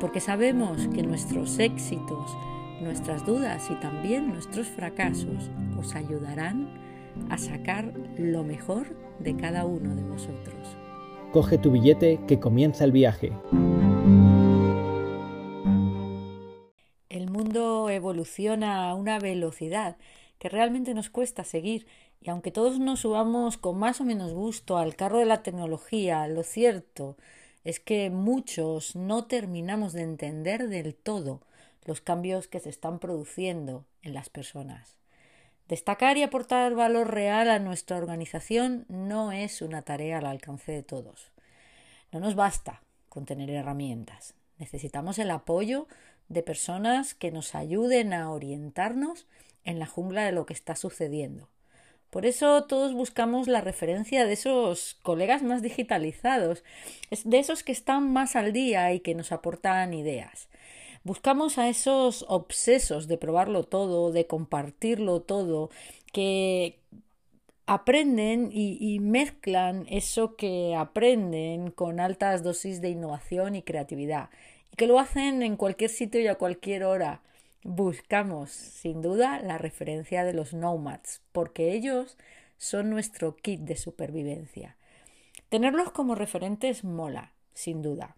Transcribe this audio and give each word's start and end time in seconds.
porque 0.00 0.20
sabemos 0.20 0.86
que 0.88 1.02
nuestros 1.02 1.58
éxitos, 1.58 2.36
nuestras 2.80 3.26
dudas 3.26 3.68
y 3.70 3.74
también 3.76 4.28
nuestros 4.28 4.68
fracasos 4.68 5.50
os 5.78 5.94
ayudarán 5.94 6.68
a 7.30 7.38
sacar 7.38 7.92
lo 8.16 8.44
mejor 8.44 8.96
de 9.18 9.36
cada 9.36 9.64
uno 9.64 9.94
de 9.94 10.02
vosotros. 10.02 10.76
Coge 11.32 11.58
tu 11.58 11.72
billete 11.72 12.20
que 12.26 12.38
comienza 12.38 12.84
el 12.84 12.92
viaje. 12.92 13.32
El 17.08 17.30
mundo 17.30 17.90
evoluciona 17.90 18.88
a 18.88 18.94
una 18.94 19.18
velocidad 19.18 19.96
que 20.38 20.48
realmente 20.48 20.94
nos 20.94 21.10
cuesta 21.10 21.42
seguir 21.42 21.86
y 22.20 22.30
aunque 22.30 22.50
todos 22.50 22.78
nos 22.78 23.00
subamos 23.00 23.58
con 23.58 23.78
más 23.78 24.00
o 24.00 24.04
menos 24.04 24.32
gusto 24.32 24.78
al 24.78 24.94
carro 24.94 25.18
de 25.18 25.26
la 25.26 25.42
tecnología, 25.42 26.26
lo 26.28 26.42
cierto 26.42 27.16
es 27.68 27.80
que 27.80 28.08
muchos 28.08 28.96
no 28.96 29.26
terminamos 29.26 29.92
de 29.92 30.00
entender 30.00 30.68
del 30.68 30.94
todo 30.94 31.42
los 31.84 32.00
cambios 32.00 32.48
que 32.48 32.60
se 32.60 32.70
están 32.70 32.98
produciendo 32.98 33.84
en 34.00 34.14
las 34.14 34.30
personas. 34.30 34.96
Destacar 35.68 36.16
y 36.16 36.22
aportar 36.22 36.74
valor 36.74 37.12
real 37.12 37.50
a 37.50 37.58
nuestra 37.58 37.98
organización 37.98 38.86
no 38.88 39.32
es 39.32 39.60
una 39.60 39.82
tarea 39.82 40.16
al 40.16 40.24
alcance 40.24 40.72
de 40.72 40.82
todos. 40.82 41.30
No 42.10 42.20
nos 42.20 42.34
basta 42.34 42.80
con 43.10 43.26
tener 43.26 43.50
herramientas. 43.50 44.32
Necesitamos 44.56 45.18
el 45.18 45.30
apoyo 45.30 45.88
de 46.30 46.42
personas 46.42 47.12
que 47.12 47.30
nos 47.30 47.54
ayuden 47.54 48.14
a 48.14 48.30
orientarnos 48.30 49.26
en 49.64 49.78
la 49.78 49.84
jungla 49.84 50.24
de 50.24 50.32
lo 50.32 50.46
que 50.46 50.54
está 50.54 50.74
sucediendo. 50.74 51.50
Por 52.10 52.24
eso 52.24 52.64
todos 52.64 52.94
buscamos 52.94 53.48
la 53.48 53.60
referencia 53.60 54.24
de 54.24 54.32
esos 54.32 54.98
colegas 55.02 55.42
más 55.42 55.60
digitalizados, 55.60 56.64
de 57.24 57.38
esos 57.38 57.62
que 57.62 57.72
están 57.72 58.12
más 58.12 58.34
al 58.34 58.52
día 58.52 58.92
y 58.92 59.00
que 59.00 59.14
nos 59.14 59.30
aportan 59.30 59.92
ideas. 59.92 60.48
Buscamos 61.04 61.58
a 61.58 61.68
esos 61.68 62.24
obsesos 62.28 63.08
de 63.08 63.18
probarlo 63.18 63.62
todo, 63.64 64.10
de 64.10 64.26
compartirlo 64.26 65.20
todo, 65.20 65.70
que 66.12 66.80
aprenden 67.66 68.48
y, 68.52 68.98
mezclan 69.00 69.86
eso 69.90 70.36
que 70.36 70.74
aprenden 70.74 71.70
con 71.70 72.00
altas 72.00 72.42
dosis 72.42 72.80
de 72.80 72.88
innovación 72.88 73.54
y 73.54 73.62
creatividad, 73.62 74.30
y 74.72 74.76
que 74.76 74.86
lo 74.86 74.98
hacen 74.98 75.42
en 75.42 75.56
cualquier 75.56 75.90
sitio 75.90 76.20
y 76.20 76.26
a 76.28 76.36
cualquier 76.36 76.84
hora 76.84 77.20
buscamos 77.62 78.50
sin 78.50 79.02
duda 79.02 79.40
la 79.40 79.58
referencia 79.58 80.24
de 80.24 80.32
los 80.32 80.54
nomads, 80.54 81.22
porque 81.32 81.72
ellos 81.72 82.16
son 82.56 82.90
nuestro 82.90 83.36
kit 83.36 83.60
de 83.60 83.76
supervivencia. 83.76 84.76
Tenerlos 85.48 85.92
como 85.92 86.14
referentes 86.14 86.84
mola, 86.84 87.32
sin 87.54 87.82
duda. 87.82 88.16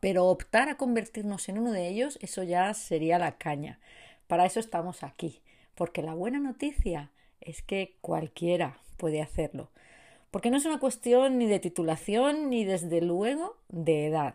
Pero 0.00 0.26
optar 0.26 0.68
a 0.68 0.76
convertirnos 0.76 1.48
en 1.48 1.58
uno 1.58 1.72
de 1.72 1.88
ellos, 1.88 2.18
eso 2.22 2.42
ya 2.42 2.72
sería 2.74 3.18
la 3.18 3.36
caña. 3.36 3.80
Para 4.26 4.46
eso 4.46 4.60
estamos 4.60 5.02
aquí, 5.02 5.40
porque 5.74 6.02
la 6.02 6.14
buena 6.14 6.38
noticia 6.38 7.10
es 7.40 7.62
que 7.62 7.96
cualquiera 8.00 8.78
puede 8.96 9.22
hacerlo. 9.22 9.70
Porque 10.30 10.50
no 10.50 10.58
es 10.58 10.66
una 10.66 10.78
cuestión 10.78 11.38
ni 11.38 11.46
de 11.46 11.58
titulación 11.58 12.50
ni 12.50 12.64
desde 12.64 13.00
luego 13.00 13.56
de 13.68 14.06
edad. 14.06 14.34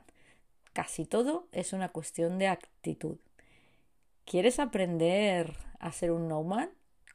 Casi 0.74 1.06
todo 1.06 1.48
es 1.52 1.72
una 1.72 1.90
cuestión 1.90 2.40
de 2.40 2.48
actitud. 2.48 3.18
¿Quieres 4.26 4.60
aprender 4.60 5.54
a 5.80 5.92
ser 5.92 6.12
un 6.12 6.28
nomad? 6.28 6.70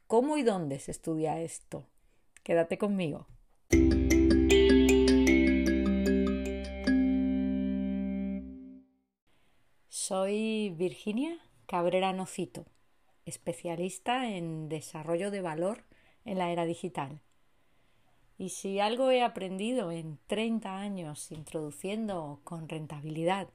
¿Cómo 0.07 0.37
y 0.37 0.43
dónde 0.43 0.79
se 0.79 0.91
estudia 0.91 1.41
esto? 1.41 1.87
Quédate 2.43 2.77
conmigo. 2.77 3.27
Soy 9.89 10.69
Virginia 10.77 11.37
Cabrera 11.65 12.13
Nocito, 12.13 12.65
especialista 13.25 14.29
en 14.29 14.69
desarrollo 14.69 15.31
de 15.31 15.41
valor 15.41 15.85
en 16.25 16.37
la 16.37 16.51
era 16.51 16.65
digital. 16.65 17.21
Y 18.37 18.49
si 18.49 18.79
algo 18.79 19.09
he 19.11 19.23
aprendido 19.23 19.91
en 19.91 20.19
30 20.27 20.77
años 20.77 21.31
introduciendo 21.31 22.39
con 22.43 22.69
rentabilidad 22.69 23.49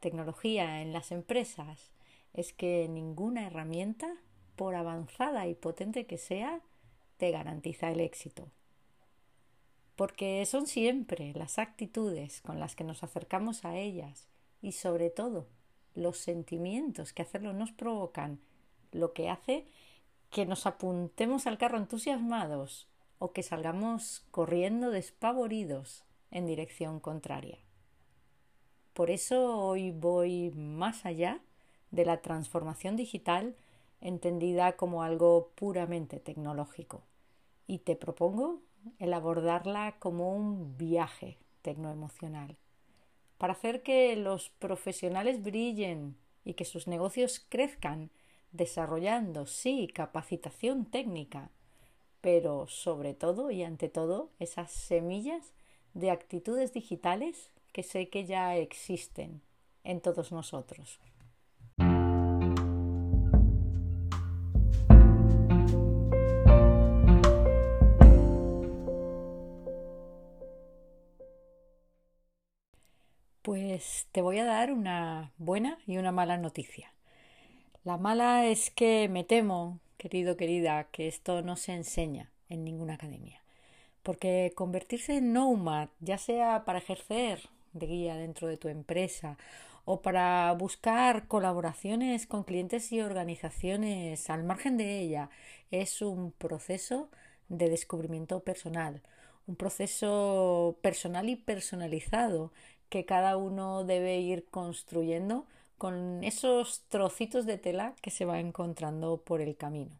tecnología 0.00 0.80
en 0.82 0.92
las 0.92 1.12
empresas, 1.12 1.92
es 2.34 2.52
que 2.52 2.88
ninguna 2.88 3.46
herramienta, 3.46 4.14
por 4.56 4.74
avanzada 4.74 5.46
y 5.46 5.54
potente 5.54 6.06
que 6.06 6.18
sea, 6.18 6.60
te 7.16 7.30
garantiza 7.30 7.90
el 7.90 8.00
éxito. 8.00 8.50
Porque 9.96 10.44
son 10.46 10.66
siempre 10.66 11.32
las 11.34 11.58
actitudes 11.58 12.40
con 12.40 12.58
las 12.58 12.74
que 12.74 12.84
nos 12.84 13.02
acercamos 13.02 13.64
a 13.64 13.76
ellas 13.76 14.28
y 14.60 14.72
sobre 14.72 15.10
todo 15.10 15.46
los 15.94 16.18
sentimientos 16.18 17.12
que 17.12 17.22
hacerlo 17.22 17.52
nos 17.52 17.72
provocan 17.72 18.40
lo 18.92 19.12
que 19.12 19.28
hace 19.28 19.66
que 20.30 20.46
nos 20.46 20.66
apuntemos 20.66 21.46
al 21.46 21.58
carro 21.58 21.76
entusiasmados 21.76 22.88
o 23.18 23.32
que 23.32 23.42
salgamos 23.42 24.24
corriendo 24.30 24.90
despavoridos 24.90 26.04
en 26.30 26.46
dirección 26.46 27.00
contraria. 27.00 27.58
Por 28.94 29.10
eso 29.10 29.58
hoy 29.58 29.90
voy 29.90 30.50
más 30.50 31.04
allá 31.04 31.40
de 31.92 32.04
la 32.04 32.20
transformación 32.20 32.96
digital 32.96 33.54
entendida 34.00 34.76
como 34.76 35.04
algo 35.04 35.52
puramente 35.54 36.18
tecnológico. 36.18 37.02
Y 37.68 37.78
te 37.78 37.94
propongo 37.94 38.60
el 38.98 39.14
abordarla 39.14 39.96
como 40.00 40.34
un 40.34 40.76
viaje 40.76 41.38
tecnoemocional, 41.62 42.56
para 43.38 43.52
hacer 43.52 43.82
que 43.82 44.16
los 44.16 44.50
profesionales 44.50 45.42
brillen 45.42 46.16
y 46.44 46.54
que 46.54 46.64
sus 46.64 46.88
negocios 46.88 47.44
crezcan, 47.48 48.10
desarrollando, 48.50 49.46
sí, 49.46 49.88
capacitación 49.94 50.84
técnica, 50.84 51.50
pero 52.20 52.66
sobre 52.66 53.14
todo 53.14 53.50
y 53.50 53.62
ante 53.62 53.88
todo 53.88 54.30
esas 54.38 54.72
semillas 54.72 55.52
de 55.94 56.10
actitudes 56.10 56.72
digitales 56.72 57.50
que 57.72 57.82
sé 57.82 58.08
que 58.08 58.26
ya 58.26 58.56
existen 58.56 59.42
en 59.84 60.00
todos 60.00 60.32
nosotros. 60.32 61.00
Pues 73.42 74.06
te 74.12 74.22
voy 74.22 74.38
a 74.38 74.44
dar 74.44 74.72
una 74.72 75.32
buena 75.36 75.76
y 75.88 75.96
una 75.96 76.12
mala 76.12 76.36
noticia. 76.36 76.92
La 77.82 77.96
mala 77.96 78.46
es 78.46 78.70
que 78.70 79.08
me 79.08 79.24
temo, 79.24 79.80
querido, 79.98 80.36
querida, 80.36 80.84
que 80.92 81.08
esto 81.08 81.42
no 81.42 81.56
se 81.56 81.72
enseña 81.72 82.30
en 82.48 82.62
ninguna 82.62 82.94
academia. 82.94 83.42
Porque 84.04 84.52
convertirse 84.54 85.16
en 85.16 85.32
nomad, 85.32 85.88
ya 85.98 86.18
sea 86.18 86.64
para 86.64 86.78
ejercer 86.78 87.48
de 87.72 87.86
guía 87.86 88.14
dentro 88.14 88.46
de 88.46 88.58
tu 88.58 88.68
empresa 88.68 89.36
o 89.84 90.02
para 90.02 90.52
buscar 90.52 91.26
colaboraciones 91.26 92.28
con 92.28 92.44
clientes 92.44 92.92
y 92.92 93.00
organizaciones 93.00 94.30
al 94.30 94.44
margen 94.44 94.76
de 94.76 95.00
ella, 95.00 95.30
es 95.72 96.00
un 96.00 96.30
proceso 96.30 97.08
de 97.48 97.70
descubrimiento 97.70 98.38
personal, 98.44 99.02
un 99.48 99.56
proceso 99.56 100.78
personal 100.80 101.28
y 101.28 101.34
personalizado 101.34 102.52
que 102.92 103.06
cada 103.06 103.38
uno 103.38 103.84
debe 103.84 104.20
ir 104.20 104.44
construyendo 104.50 105.46
con 105.78 106.22
esos 106.22 106.82
trocitos 106.90 107.46
de 107.46 107.56
tela 107.56 107.94
que 108.02 108.10
se 108.10 108.26
va 108.26 108.38
encontrando 108.38 109.16
por 109.16 109.40
el 109.40 109.56
camino. 109.56 109.96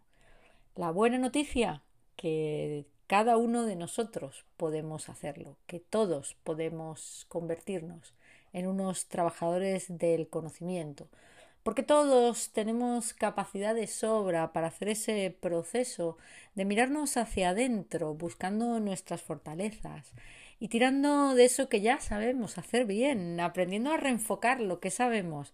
La 0.77 0.91
buena 0.91 1.17
noticia, 1.17 1.81
que 2.17 2.85
cada 3.06 3.39
uno 3.39 3.65
de 3.65 3.77
nosotros 3.77 4.44
podemos 4.59 5.09
hacerlo, 5.09 5.56
que 5.67 5.81
todos 5.81 6.37
podemos 6.44 7.25
convertirnos 7.31 8.12
en 8.53 8.67
unos 8.67 9.06
trabajadores 9.06 9.87
del 9.88 10.29
conocimiento, 10.29 11.09
porque 11.62 11.83
todos 11.83 12.50
tenemos 12.50 13.15
capacidad 13.15 13.75
de 13.75 13.87
sobra 13.87 14.53
para 14.53 14.67
hacer 14.67 14.91
ese 14.91 15.35
proceso 15.41 16.19
de 16.55 16.67
mirarnos 16.67 17.17
hacia 17.17 17.50
adentro, 17.50 18.12
buscando 18.12 18.81
nuestras 18.81 19.23
fortalezas 19.23 20.12
y 20.62 20.69
tirando 20.69 21.35
de 21.35 21.44
eso 21.44 21.69
que 21.69 21.81
ya 21.81 21.99
sabemos 21.99 22.56
hacer 22.56 22.87
bien, 22.87 23.41
aprendiendo 23.41 23.91
a 23.91 23.97
reenfocar 23.97 24.61
lo 24.61 24.79
que 24.79 24.93
sabemos 24.93 25.53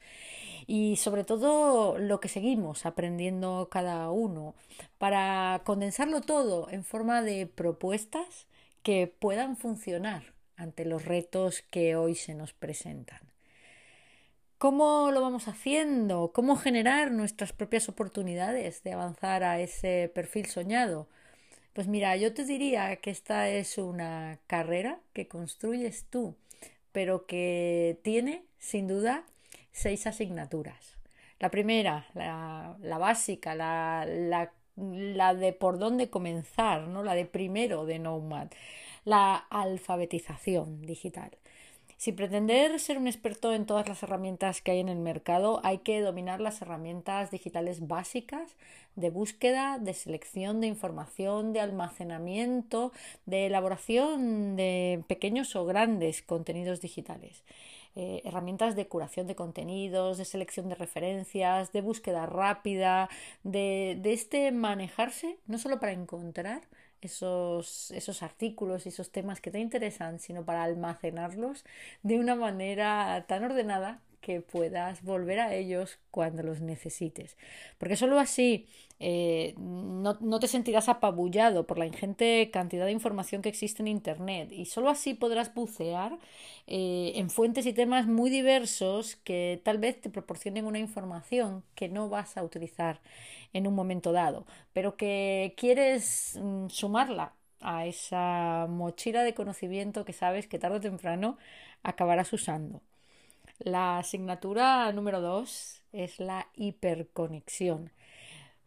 y 0.66 0.96
sobre 0.96 1.24
todo 1.24 1.96
lo 1.96 2.20
que 2.20 2.28
seguimos 2.28 2.84
aprendiendo 2.84 3.70
cada 3.70 4.10
uno 4.10 4.54
para 4.98 5.62
condensarlo 5.64 6.20
todo 6.20 6.68
en 6.70 6.84
forma 6.84 7.22
de 7.22 7.46
propuestas 7.46 8.48
que 8.82 9.06
puedan 9.06 9.56
funcionar 9.56 10.34
ante 10.56 10.84
los 10.84 11.06
retos 11.06 11.62
que 11.70 11.96
hoy 11.96 12.14
se 12.14 12.34
nos 12.34 12.52
presentan. 12.52 13.20
¿Cómo 14.58 15.10
lo 15.10 15.22
vamos 15.22 15.48
haciendo? 15.48 16.32
¿Cómo 16.34 16.54
generar 16.56 17.12
nuestras 17.12 17.54
propias 17.54 17.88
oportunidades 17.88 18.82
de 18.82 18.92
avanzar 18.92 19.42
a 19.42 19.58
ese 19.58 20.12
perfil 20.14 20.44
soñado? 20.44 21.08
Pues 21.78 21.86
mira, 21.86 22.16
yo 22.16 22.34
te 22.34 22.44
diría 22.44 22.96
que 22.96 23.10
esta 23.10 23.48
es 23.48 23.78
una 23.78 24.40
carrera 24.48 24.98
que 25.12 25.28
construyes 25.28 26.06
tú, 26.10 26.34
pero 26.90 27.24
que 27.24 28.00
tiene, 28.02 28.42
sin 28.58 28.88
duda, 28.88 29.22
seis 29.70 30.04
asignaturas. 30.08 30.98
La 31.38 31.52
primera, 31.52 32.08
la, 32.14 32.98
básica, 32.98 33.54
la, 33.54 34.04
de 34.74 35.52
por 35.52 35.78
dónde 35.78 36.10
comenzar, 36.10 36.88
¿no? 36.88 37.04
la 37.04 37.14
de 37.14 37.26
primero 37.26 37.86
de 37.86 38.00
Nomad, 38.00 38.48
la 39.04 39.36
alfabetización 39.36 40.82
digital. 40.82 41.30
Si 41.98 42.12
pretender 42.12 42.78
ser 42.78 42.96
un 42.96 43.08
experto 43.08 43.52
en 43.52 43.66
todas 43.66 43.88
las 43.88 44.04
herramientas 44.04 44.62
que 44.62 44.70
hay 44.70 44.78
en 44.78 44.88
el 44.88 45.00
mercado, 45.00 45.60
hay 45.64 45.78
que 45.78 46.00
dominar 46.00 46.40
las 46.40 46.62
herramientas 46.62 47.32
digitales 47.32 47.88
básicas 47.88 48.54
de 48.94 49.10
búsqueda, 49.10 49.80
de 49.80 49.94
selección 49.94 50.60
de 50.60 50.68
información, 50.68 51.52
de 51.52 51.58
almacenamiento, 51.58 52.92
de 53.26 53.46
elaboración 53.46 54.54
de 54.54 55.02
pequeños 55.08 55.56
o 55.56 55.64
grandes 55.64 56.22
contenidos 56.22 56.80
digitales. 56.80 57.42
Eh, 57.96 58.22
herramientas 58.24 58.76
de 58.76 58.86
curación 58.86 59.26
de 59.26 59.34
contenidos, 59.34 60.18
de 60.18 60.24
selección 60.24 60.68
de 60.68 60.76
referencias, 60.76 61.72
de 61.72 61.80
búsqueda 61.80 62.26
rápida, 62.26 63.08
de, 63.42 63.98
de 64.00 64.12
este 64.12 64.52
manejarse 64.52 65.36
no 65.48 65.58
solo 65.58 65.80
para 65.80 65.90
encontrar, 65.90 66.62
esos, 67.00 67.90
esos 67.92 68.22
artículos 68.22 68.86
y 68.86 68.90
esos 68.90 69.10
temas 69.10 69.40
que 69.40 69.50
te 69.50 69.60
interesan, 69.60 70.20
sino 70.20 70.44
para 70.44 70.62
almacenarlos 70.64 71.64
de 72.02 72.18
una 72.18 72.34
manera 72.34 73.24
tan 73.28 73.44
ordenada 73.44 74.00
que 74.20 74.40
puedas 74.40 75.02
volver 75.02 75.40
a 75.40 75.54
ellos 75.54 75.98
cuando 76.10 76.42
los 76.42 76.60
necesites. 76.60 77.36
Porque 77.78 77.96
solo 77.96 78.18
así 78.18 78.66
eh, 79.00 79.54
no, 79.58 80.18
no, 80.20 80.40
te 80.40 80.48
sentirás 80.48 80.88
apabullado 80.88 81.66
por 81.66 81.78
la 81.78 81.86
ingente 81.86 82.50
cantidad 82.52 82.84
de 82.86 82.92
información 82.92 83.42
que 83.42 83.48
existe 83.48 83.82
en 83.82 83.88
Internet 83.88 84.50
y 84.52 84.66
solo 84.66 84.90
así 84.90 85.14
podrás 85.14 85.54
bucear 85.54 86.18
eh, 86.66 87.12
en 87.14 87.30
fuentes 87.30 87.66
y 87.66 87.72
temas 87.72 88.06
muy 88.06 88.28
diversos 88.30 89.16
que 89.16 89.60
tal 89.64 89.78
vez 89.78 90.00
te 90.00 90.10
proporcionen 90.10 90.66
una 90.66 90.78
información 90.80 91.64
que 91.74 91.88
no 91.88 92.08
vas 92.08 92.36
a 92.36 92.42
utilizar 92.42 93.00
en 93.52 93.66
un 93.66 93.74
momento 93.74 94.12
dado, 94.12 94.46
pero 94.72 94.96
que 94.96 95.54
quieres 95.56 96.38
mm, 96.42 96.68
sumarla 96.68 97.34
a 97.60 97.86
esa 97.86 98.66
mochila 98.68 99.22
de 99.22 99.34
conocimiento 99.34 100.04
que 100.04 100.12
sabes 100.12 100.46
que 100.48 100.58
tarde 100.58 100.76
o 100.78 100.80
temprano 100.80 101.38
acabarás 101.82 102.32
usando. 102.32 102.82
La 103.58 103.98
asignatura 103.98 104.90
número 104.92 105.20
dos 105.20 105.82
es 105.92 106.20
la 106.20 106.48
hiperconexión. 106.54 107.90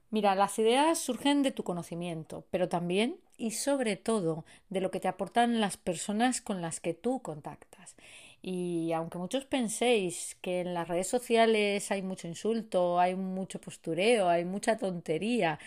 Mira, 0.09 0.35
las 0.35 0.59
ideas 0.59 0.99
surgen 0.99 1.43
de 1.43 1.51
tu 1.51 1.63
conocimiento, 1.63 2.45
pero 2.51 2.67
también 2.67 3.17
y 3.37 3.51
sobre 3.51 3.95
todo 3.95 4.43
de 4.69 4.81
lo 4.81 4.91
que 4.91 4.99
te 4.99 5.07
aportan 5.07 5.61
las 5.61 5.77
personas 5.77 6.41
con 6.41 6.61
las 6.61 6.81
que 6.81 6.93
tú 6.93 7.21
contactas. 7.21 7.95
Y 8.41 8.91
aunque 8.91 9.17
muchos 9.17 9.45
penséis 9.45 10.35
que 10.41 10.61
en 10.61 10.73
las 10.73 10.87
redes 10.87 11.07
sociales 11.07 11.89
hay 11.91 12.01
mucho 12.01 12.27
insulto, 12.27 12.99
hay 12.99 13.15
mucho 13.15 13.61
postureo, 13.61 14.27
hay 14.27 14.43
mucha 14.45 14.77
tontería 14.77 15.59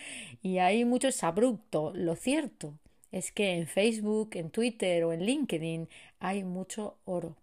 y 0.43 0.59
hay 0.59 0.85
mucho 0.85 1.09
abrupto, 1.21 1.91
lo 1.95 2.15
cierto 2.15 2.73
es 3.11 3.31
que 3.31 3.53
en 3.53 3.65
Facebook, 3.67 4.31
en 4.33 4.51
Twitter 4.51 5.05
o 5.05 5.13
en 5.13 5.25
LinkedIn 5.25 5.87
hay 6.19 6.43
mucho 6.43 6.97
oro. 7.05 7.35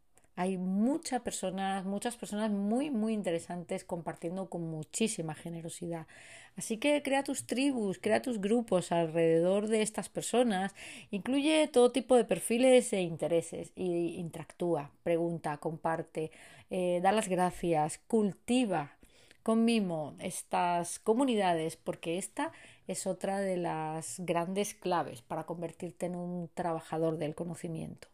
Hay 0.42 0.58
muchas 0.58 1.20
personas, 1.20 1.84
muchas 1.84 2.16
personas 2.16 2.50
muy, 2.50 2.90
muy 2.90 3.12
interesantes 3.12 3.84
compartiendo 3.84 4.50
con 4.50 4.62
muchísima 4.62 5.36
generosidad. 5.36 6.08
Así 6.56 6.78
que 6.78 7.00
crea 7.04 7.22
tus 7.22 7.46
tribus, 7.46 8.00
crea 8.00 8.22
tus 8.22 8.40
grupos 8.40 8.90
alrededor 8.90 9.68
de 9.68 9.82
estas 9.82 10.08
personas, 10.08 10.74
incluye 11.12 11.68
todo 11.68 11.92
tipo 11.92 12.16
de 12.16 12.24
perfiles 12.24 12.92
e 12.92 13.02
intereses 13.02 13.70
y 13.76 14.16
interactúa, 14.16 14.90
pregunta, 15.04 15.58
comparte, 15.58 16.32
eh, 16.70 16.98
da 17.04 17.12
las 17.12 17.28
gracias, 17.28 18.00
cultiva 18.08 18.96
con 19.44 19.64
mimo 19.64 20.16
estas 20.18 20.98
comunidades 20.98 21.76
porque 21.76 22.18
esta 22.18 22.50
es 22.88 23.06
otra 23.06 23.38
de 23.38 23.58
las 23.58 24.18
grandes 24.18 24.74
claves 24.74 25.22
para 25.22 25.44
convertirte 25.44 26.06
en 26.06 26.16
un 26.16 26.50
trabajador 26.52 27.16
del 27.16 27.36
conocimiento. 27.36 28.08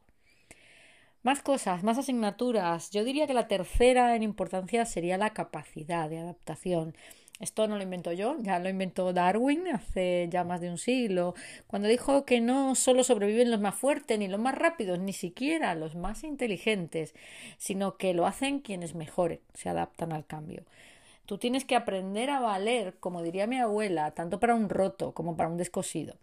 Más 1.22 1.42
cosas, 1.42 1.82
más 1.82 1.98
asignaturas. 1.98 2.90
Yo 2.90 3.02
diría 3.04 3.26
que 3.26 3.34
la 3.34 3.48
tercera 3.48 4.14
en 4.14 4.22
importancia 4.22 4.84
sería 4.86 5.18
la 5.18 5.30
capacidad 5.30 6.08
de 6.08 6.18
adaptación. 6.18 6.94
Esto 7.40 7.68
no 7.68 7.76
lo 7.76 7.82
invento 7.82 8.12
yo, 8.12 8.36
ya 8.40 8.58
lo 8.58 8.68
inventó 8.68 9.12
Darwin 9.12 9.68
hace 9.68 10.28
ya 10.30 10.42
más 10.42 10.60
de 10.60 10.70
un 10.70 10.78
siglo, 10.78 11.34
cuando 11.68 11.86
dijo 11.86 12.24
que 12.24 12.40
no 12.40 12.74
solo 12.74 13.04
sobreviven 13.04 13.50
los 13.50 13.60
más 13.60 13.76
fuertes 13.76 14.18
ni 14.18 14.26
los 14.26 14.40
más 14.40 14.56
rápidos, 14.56 14.98
ni 14.98 15.12
siquiera 15.12 15.76
los 15.76 15.94
más 15.94 16.24
inteligentes, 16.24 17.14
sino 17.56 17.96
que 17.96 18.12
lo 18.12 18.26
hacen 18.26 18.58
quienes 18.58 18.96
mejor 18.96 19.40
se 19.54 19.68
adaptan 19.68 20.12
al 20.12 20.26
cambio. 20.26 20.64
Tú 21.26 21.38
tienes 21.38 21.64
que 21.64 21.76
aprender 21.76 22.30
a 22.30 22.40
valer, 22.40 22.96
como 22.98 23.22
diría 23.22 23.46
mi 23.46 23.58
abuela, 23.58 24.10
tanto 24.12 24.40
para 24.40 24.54
un 24.56 24.68
roto 24.68 25.12
como 25.12 25.36
para 25.36 25.48
un 25.48 25.58
descosido. 25.58 26.16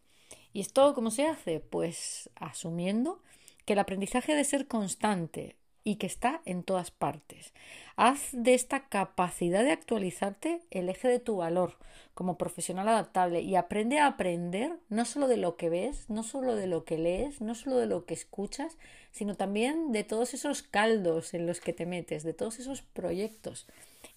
¿Y 0.51 0.61
esto 0.61 0.93
cómo 0.93 1.11
se 1.11 1.27
hace? 1.27 1.59
Pues 1.61 2.29
asumiendo 2.35 3.21
que 3.65 3.73
el 3.73 3.79
aprendizaje 3.79 4.31
debe 4.31 4.43
ser 4.43 4.67
constante 4.67 5.55
y 5.83 5.95
que 5.97 6.07
está 6.07 6.41
en 6.45 6.63
todas 6.63 6.89
partes. 6.89 7.53
Haz 7.95 8.29
de 8.31 8.55
esta 8.55 8.87
capacidad 8.87 9.63
de 9.63 9.71
actualizarte 9.71 10.61
el 10.71 10.89
eje 10.89 11.07
de 11.07 11.19
tu 11.19 11.37
valor 11.37 11.77
como 12.15 12.37
profesional 12.37 12.87
adaptable 12.87 13.41
y 13.41 13.55
aprende 13.55 13.99
a 13.99 14.07
aprender 14.07 14.79
no 14.89 15.05
solo 15.05 15.27
de 15.27 15.37
lo 15.37 15.57
que 15.57 15.69
ves, 15.69 16.09
no 16.09 16.23
solo 16.23 16.55
de 16.55 16.65
lo 16.65 16.85
que 16.85 16.97
lees, 16.97 17.39
no 17.39 17.53
solo 17.53 17.77
de 17.77 17.85
lo 17.85 18.05
que 18.05 18.15
escuchas, 18.15 18.77
sino 19.11 19.35
también 19.35 19.91
de 19.91 20.03
todos 20.03 20.33
esos 20.33 20.63
caldos 20.63 21.33
en 21.35 21.45
los 21.45 21.61
que 21.61 21.73
te 21.73 21.85
metes, 21.85 22.23
de 22.23 22.33
todos 22.33 22.59
esos 22.59 22.81
proyectos 22.81 23.67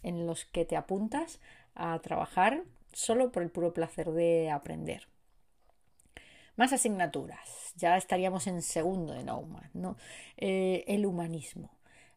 en 0.02 0.26
los 0.26 0.46
que 0.46 0.64
te 0.64 0.76
apuntas 0.76 1.38
a 1.74 1.98
trabajar 2.00 2.64
solo 2.94 3.30
por 3.30 3.42
el 3.42 3.50
puro 3.50 3.74
placer 3.74 4.10
de 4.10 4.50
aprender. 4.50 5.06
Más 6.58 6.72
asignaturas. 6.72 7.72
Ya 7.76 7.96
estaríamos 7.96 8.48
en 8.48 8.62
segundo 8.62 9.12
de 9.12 9.22
Naumann, 9.22 9.70
¿no? 9.74 9.96
Eh, 10.36 10.84
el 10.88 11.06
humanismo. 11.06 11.70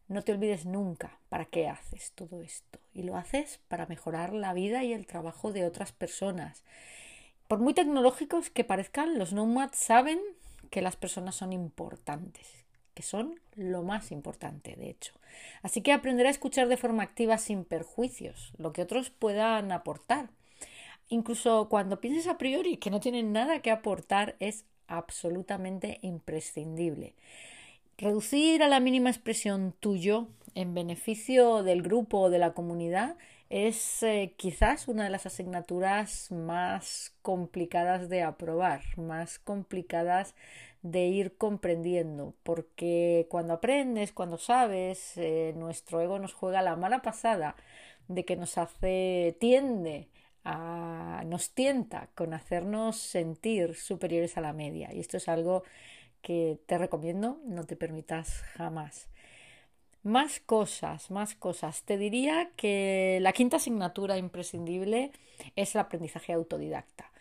No 0.07 0.23
te 0.23 0.31
olvides 0.31 0.65
nunca 0.65 1.19
para 1.29 1.45
qué 1.45 1.67
haces 1.67 2.11
todo 2.15 2.41
esto. 2.41 2.79
Y 2.91 3.03
lo 3.03 3.17
haces 3.17 3.59
para 3.67 3.85
mejorar 3.85 4.33
la 4.33 4.53
vida 4.53 4.83
y 4.83 4.93
el 4.93 5.05
trabajo 5.05 5.53
de 5.53 5.63
otras 5.63 5.91
personas. 5.91 6.63
Por 7.47 7.59
muy 7.59 7.75
tecnológicos 7.75 8.49
que 8.49 8.63
parezcan, 8.63 9.19
los 9.19 9.31
nomads 9.31 9.77
saben 9.77 10.19
que 10.71 10.81
las 10.81 10.95
personas 10.95 11.35
son 11.35 11.53
importantes, 11.53 12.65
que 12.95 13.03
son 13.03 13.39
lo 13.53 13.83
más 13.83 14.11
importante, 14.11 14.75
de 14.75 14.89
hecho. 14.89 15.13
Así 15.61 15.83
que 15.83 15.93
aprender 15.93 16.25
a 16.25 16.31
escuchar 16.31 16.67
de 16.67 16.77
forma 16.77 17.03
activa 17.03 17.37
sin 17.37 17.63
perjuicios 17.63 18.53
lo 18.57 18.73
que 18.73 18.81
otros 18.81 19.11
puedan 19.11 19.71
aportar 19.71 20.31
incluso 21.11 21.69
cuando 21.69 22.01
pienses 22.01 22.27
a 22.27 22.37
priori 22.39 22.77
que 22.77 22.89
no 22.89 22.99
tienen 22.99 23.31
nada 23.31 23.61
que 23.61 23.69
aportar, 23.69 24.35
es 24.39 24.65
absolutamente 24.87 25.99
imprescindible. 26.01 27.13
Reducir 27.97 28.63
a 28.63 28.67
la 28.67 28.79
mínima 28.79 29.09
expresión 29.09 29.75
tuyo 29.79 30.27
en 30.55 30.73
beneficio 30.73 31.61
del 31.61 31.83
grupo 31.83 32.19
o 32.19 32.29
de 32.29 32.39
la 32.39 32.53
comunidad 32.53 33.15
es 33.49 34.01
eh, 34.01 34.33
quizás 34.37 34.87
una 34.87 35.03
de 35.03 35.09
las 35.09 35.25
asignaturas 35.25 36.31
más 36.31 37.13
complicadas 37.21 38.09
de 38.09 38.23
aprobar, 38.23 38.81
más 38.97 39.39
complicadas 39.39 40.35
de 40.81 41.07
ir 41.07 41.37
comprendiendo, 41.37 42.33
porque 42.43 43.27
cuando 43.29 43.53
aprendes, 43.53 44.13
cuando 44.13 44.37
sabes, 44.37 45.13
eh, 45.17 45.53
nuestro 45.55 46.01
ego 46.01 46.17
nos 46.17 46.33
juega 46.33 46.61
la 46.61 46.75
mala 46.75 47.01
pasada 47.01 47.55
de 48.07 48.25
que 48.25 48.35
nos 48.35 48.57
hace, 48.57 49.37
tiende 49.39 50.07
nos 50.43 51.51
tienta 51.51 52.09
con 52.15 52.33
hacernos 52.33 52.97
sentir 52.97 53.75
superiores 53.75 54.37
a 54.37 54.41
la 54.41 54.53
media. 54.53 54.93
Y 54.93 54.99
esto 54.99 55.17
es 55.17 55.27
algo 55.27 55.63
que 56.21 56.59
te 56.65 56.77
recomiendo, 56.77 57.39
no 57.45 57.63
te 57.65 57.75
permitas 57.75 58.41
jamás. 58.55 59.07
Más 60.03 60.39
cosas, 60.39 61.11
más 61.11 61.35
cosas. 61.35 61.83
Te 61.83 61.97
diría 61.97 62.49
que 62.55 63.19
la 63.21 63.33
quinta 63.33 63.57
asignatura 63.57 64.17
imprescindible 64.17 65.11
es 65.55 65.75
el 65.75 65.81
aprendizaje 65.81 66.33
autodidacta. 66.33 67.11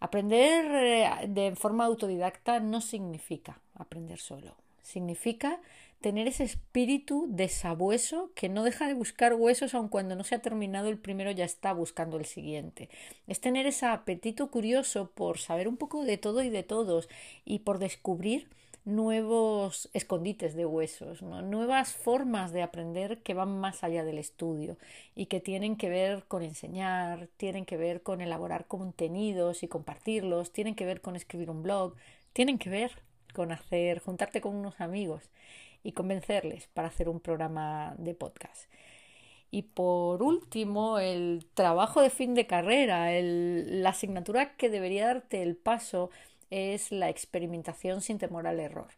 Aprender 0.00 0.64
eh, 0.66 1.26
de 1.28 1.56
forma 1.56 1.86
autodidacta 1.86 2.60
no 2.60 2.80
significa 2.80 3.60
aprender 3.74 4.18
solo 4.18 4.54
significa 4.88 5.60
tener 6.00 6.28
ese 6.28 6.44
espíritu 6.44 7.26
de 7.28 7.48
sabueso 7.48 8.30
que 8.34 8.48
no 8.48 8.62
deja 8.62 8.86
de 8.86 8.94
buscar 8.94 9.34
huesos 9.34 9.74
aun 9.74 9.88
cuando 9.88 10.14
no 10.14 10.24
se 10.24 10.36
ha 10.36 10.42
terminado 10.42 10.88
el 10.88 10.98
primero 10.98 11.30
ya 11.30 11.44
está 11.44 11.72
buscando 11.72 12.16
el 12.16 12.24
siguiente. 12.24 12.88
Es 13.26 13.40
tener 13.40 13.66
ese 13.66 13.86
apetito 13.86 14.50
curioso 14.50 15.10
por 15.14 15.38
saber 15.38 15.66
un 15.68 15.76
poco 15.76 16.04
de 16.04 16.18
todo 16.18 16.42
y 16.42 16.50
de 16.50 16.62
todos 16.62 17.08
y 17.44 17.60
por 17.60 17.78
descubrir 17.78 18.48
nuevos 18.84 19.90
escondites 19.92 20.54
de 20.54 20.64
huesos, 20.64 21.20
nuevas 21.20 21.92
formas 21.92 22.52
de 22.52 22.62
aprender 22.62 23.18
que 23.18 23.34
van 23.34 23.58
más 23.60 23.84
allá 23.84 24.02
del 24.02 24.18
estudio 24.18 24.78
y 25.14 25.26
que 25.26 25.40
tienen 25.40 25.76
que 25.76 25.90
ver 25.90 26.24
con 26.26 26.42
enseñar, 26.42 27.28
tienen 27.36 27.66
que 27.66 27.76
ver 27.76 28.02
con 28.02 28.22
elaborar 28.22 28.66
contenidos 28.66 29.62
y 29.62 29.68
compartirlos, 29.68 30.52
tienen 30.52 30.74
que 30.74 30.86
ver 30.86 31.02
con 31.02 31.16
escribir 31.16 31.50
un 31.50 31.62
blog, 31.62 31.96
tienen 32.32 32.56
que 32.56 32.70
ver 32.70 32.92
con 33.34 33.52
hacer, 33.52 33.98
juntarte 33.98 34.40
con 34.40 34.56
unos 34.56 34.80
amigos 34.80 35.28
y 35.82 35.92
convencerles 35.92 36.68
para 36.68 36.88
hacer 36.88 37.08
un 37.08 37.20
programa 37.20 37.94
de 37.98 38.14
podcast. 38.14 38.70
Y 39.50 39.62
por 39.62 40.22
último, 40.22 40.98
el 40.98 41.46
trabajo 41.54 42.02
de 42.02 42.10
fin 42.10 42.34
de 42.34 42.46
carrera, 42.46 43.10
la 43.20 43.90
asignatura 43.90 44.56
que 44.56 44.68
debería 44.68 45.06
darte 45.06 45.42
el 45.42 45.56
paso 45.56 46.10
es 46.50 46.92
la 46.92 47.08
experimentación 47.08 48.00
sin 48.02 48.18
temor 48.18 48.46
al 48.46 48.60
error. 48.60 48.88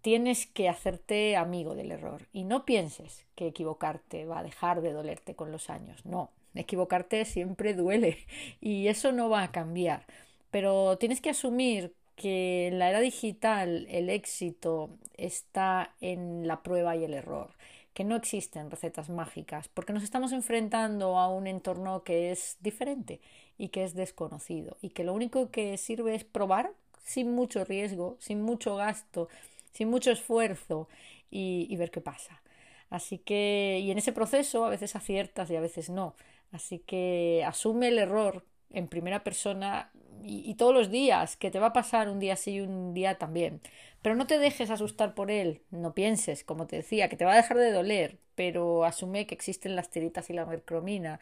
Tienes 0.00 0.46
que 0.46 0.68
hacerte 0.68 1.36
amigo 1.36 1.74
del 1.74 1.92
error 1.92 2.26
y 2.32 2.44
no 2.44 2.64
pienses 2.64 3.24
que 3.34 3.46
equivocarte 3.46 4.24
va 4.24 4.40
a 4.40 4.42
dejar 4.42 4.82
de 4.82 4.92
dolerte 4.92 5.34
con 5.34 5.52
los 5.52 5.70
años. 5.70 6.04
No, 6.04 6.30
equivocarte 6.54 7.24
siempre 7.24 7.74
duele 7.74 8.18
y 8.60 8.88
eso 8.88 9.12
no 9.12 9.28
va 9.30 9.42
a 9.42 9.52
cambiar. 9.52 10.06
Pero 10.50 10.98
tienes 10.98 11.20
que 11.20 11.30
asumir 11.30 11.94
que 12.22 12.68
en 12.68 12.78
la 12.78 12.88
era 12.88 13.00
digital 13.00 13.84
el 13.90 14.08
éxito 14.08 14.90
está 15.16 15.96
en 16.00 16.46
la 16.46 16.62
prueba 16.62 16.94
y 16.94 17.02
el 17.02 17.14
error, 17.14 17.50
que 17.94 18.04
no 18.04 18.14
existen 18.14 18.70
recetas 18.70 19.10
mágicas, 19.10 19.66
porque 19.66 19.92
nos 19.92 20.04
estamos 20.04 20.30
enfrentando 20.30 21.18
a 21.18 21.28
un 21.28 21.48
entorno 21.48 22.04
que 22.04 22.30
es 22.30 22.58
diferente 22.60 23.20
y 23.58 23.70
que 23.70 23.82
es 23.82 23.94
desconocido, 23.94 24.76
y 24.80 24.90
que 24.90 25.02
lo 25.02 25.14
único 25.14 25.50
que 25.50 25.76
sirve 25.78 26.14
es 26.14 26.22
probar 26.22 26.70
sin 27.02 27.34
mucho 27.34 27.64
riesgo, 27.64 28.16
sin 28.20 28.40
mucho 28.40 28.76
gasto, 28.76 29.28
sin 29.72 29.88
mucho 29.90 30.12
esfuerzo 30.12 30.88
y, 31.28 31.66
y 31.68 31.76
ver 31.76 31.90
qué 31.90 32.00
pasa. 32.00 32.40
Así 32.88 33.18
que, 33.18 33.80
y 33.82 33.90
en 33.90 33.98
ese 33.98 34.12
proceso 34.12 34.64
a 34.64 34.70
veces 34.70 34.94
aciertas 34.94 35.50
y 35.50 35.56
a 35.56 35.60
veces 35.60 35.90
no. 35.90 36.14
Así 36.52 36.78
que 36.78 37.42
asume 37.44 37.88
el 37.88 37.98
error 37.98 38.44
en 38.72 38.88
primera 38.88 39.22
persona 39.24 39.90
y, 40.24 40.54
todos 40.54 40.72
los 40.72 40.90
días, 40.90 41.36
que 41.36 41.50
te 41.50 41.58
va 41.58 41.68
a 41.68 41.72
pasar 41.72 42.08
un 42.08 42.20
día 42.20 42.36
sí 42.36 42.52
y 42.52 42.60
un 42.60 42.94
día 42.94 43.18
también. 43.18 43.60
Pero 44.02 44.14
no 44.14 44.26
te 44.26 44.38
dejes 44.38 44.70
asustar 44.70 45.14
por 45.14 45.30
él, 45.30 45.62
no 45.70 45.94
pienses, 45.94 46.44
como 46.44 46.66
te 46.66 46.76
decía, 46.76 47.08
que 47.08 47.16
te 47.16 47.24
va 47.24 47.32
a 47.32 47.36
dejar 47.36 47.58
de 47.58 47.72
doler, 47.72 48.18
pero 48.34 48.84
asume 48.84 49.26
que 49.26 49.34
existen 49.34 49.76
las 49.76 49.90
tiritas 49.90 50.30
y 50.30 50.32
la 50.32 50.46
mercromina 50.46 51.20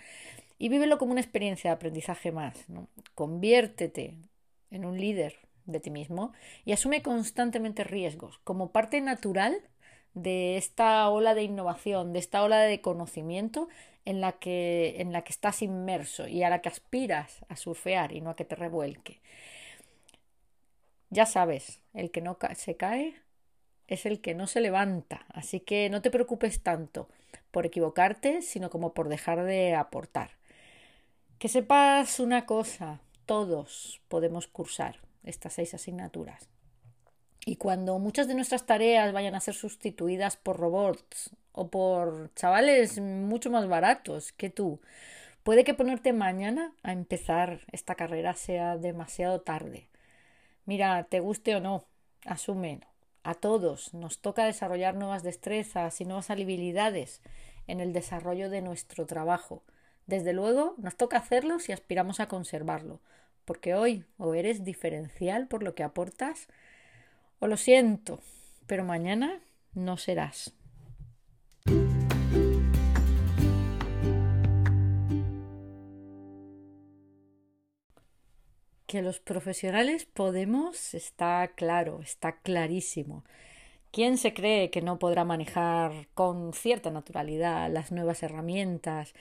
y 0.59 0.69
vívelo 0.69 0.99
como 0.99 1.13
una 1.13 1.23
experiencia 1.23 1.71
de 1.71 1.77
aprendizaje 1.77 2.33
más. 2.33 2.69
¿no? 2.69 2.89
Conviértete 3.15 4.15
en 4.71 4.85
un 4.85 5.01
líder 5.01 5.37
de 5.65 5.81
ti 5.81 5.91
mismo 5.91 6.33
y 6.65 6.73
asume 6.73 7.03
constantemente 7.03 7.83
riesgos 7.83 8.39
como 8.45 8.71
parte 8.71 9.01
natural 9.01 9.57
de 10.15 10.57
esta 10.57 11.09
ola 11.09 11.35
de 11.35 11.45
innovación, 11.45 12.13
de 12.13 12.19
esta 12.19 12.43
ola 12.43 12.61
de 12.61 12.81
conocimiento 12.81 13.69
en 14.05 14.21
la 14.21 14.33
que, 14.33 14.97
en 14.99 15.13
la 15.13 15.23
que 15.23 15.33
estás 15.33 15.63
inmerso 15.63 16.27
y 16.27 16.43
a 16.43 16.51
la 16.51 16.61
que 16.61 16.69
aspiras 16.69 17.45
a 17.49 17.57
surfear 17.57 18.13
y 18.13 18.21
no 18.21 18.31
a 18.31 18.37
que 18.37 18.45
te 18.45 18.57
revuelque. 18.57 19.21
Ya 21.11 21.27
sabes, 21.27 21.81
el 21.93 22.11
que 22.11 22.21
no 22.21 22.39
se 22.55 22.77
cae 22.77 23.17
es 23.89 24.07
el 24.07 24.21
que 24.21 24.35
no 24.35 24.47
se 24.47 24.61
levanta, 24.61 25.27
así 25.29 25.61
que 25.61 25.91
no 25.91 26.03
te 26.03 26.11
preocupes 26.11 26.63
tanto 26.63 27.09
por 27.51 27.67
equivocarte, 27.67 28.43
sino 28.43 28.71
como 28.71 28.95
por 28.95 29.09
dejar 29.09 29.45
de 29.45 29.75
aportar. 29.75 30.31
Que 31.39 31.49
sepas 31.49 32.21
una 32.21 32.47
cosa, 32.47 33.01
todos 33.27 34.01
podemos 34.09 34.47
cursar 34.47 35.01
estas 35.25 35.55
seis 35.55 35.75
asignaturas. 35.75 36.49
Y 37.45 37.57
cuando 37.57 37.99
muchas 37.99 38.29
de 38.29 38.35
nuestras 38.35 38.67
tareas 38.67 39.13
vayan 39.13 39.35
a 39.35 39.41
ser 39.41 39.55
sustituidas 39.55 40.37
por 40.37 40.59
robots 40.59 41.31
o 41.53 41.69
por 41.69 42.33
chavales 42.35 43.01
mucho 43.01 43.51
más 43.51 43.69
baratos 43.69 44.33
que 44.33 44.51
tú, 44.51 44.81
puede 45.43 45.65
que 45.65 45.75
ponerte 45.75 46.13
mañana 46.13 46.73
a 46.83 46.93
empezar 46.93 47.61
esta 47.73 47.95
carrera 47.95 48.35
sea 48.35 48.77
demasiado 48.77 49.41
tarde. 49.41 49.89
Mira, 50.67 51.05
te 51.05 51.21
guste 51.21 51.57
o 51.57 51.61
no, 51.61 51.85
asume. 52.25 52.81
A 53.23 53.35
todos 53.35 53.93
nos 53.93 54.21
toca 54.21 54.45
desarrollar 54.45 54.95
nuevas 54.95 55.23
destrezas 55.23 56.01
y 56.01 56.05
nuevas 56.05 56.31
habilidades 56.31 57.21
en 57.67 57.81
el 57.81 57.93
desarrollo 57.93 58.49
de 58.49 58.63
nuestro 58.63 59.07
trabajo. 59.07 59.63
Desde 60.07 60.33
luego, 60.33 60.75
nos 60.79 60.97
toca 60.97 61.19
hacerlo 61.19 61.59
si 61.59 61.73
aspiramos 61.73 62.19
a 62.21 62.29
conservarlo, 62.29 63.01
porque 63.45 63.75
hoy 63.75 64.05
o 64.19 64.35
eres 64.35 64.65
diferencial 64.65 65.47
por 65.49 65.63
lo 65.63 65.75
que 65.75 65.83
aportas, 65.83 66.49
o 67.39 67.47
lo 67.47 67.57
siento, 67.57 68.21
pero 68.67 68.85
mañana 68.85 69.41
no 69.75 69.97
serás. 69.97 70.53
Que 78.91 79.03
los 79.03 79.21
profesionales 79.21 80.05
podemos 80.05 80.95
está 80.95 81.53
claro, 81.55 82.01
está 82.03 82.41
clarísimo. 82.41 83.23
¿Quién 83.93 84.19
se 84.19 84.35
cree 84.35 84.71
que 84.71 84.83
no 84.83 84.99
podrá 84.99 85.25
manejar 85.25 86.09
con 86.15 86.53
cierta 86.55 86.91
naturalidad 86.91 87.71
las 87.71 87.93
nuevas 87.93 88.25
herramientas, 88.25 89.15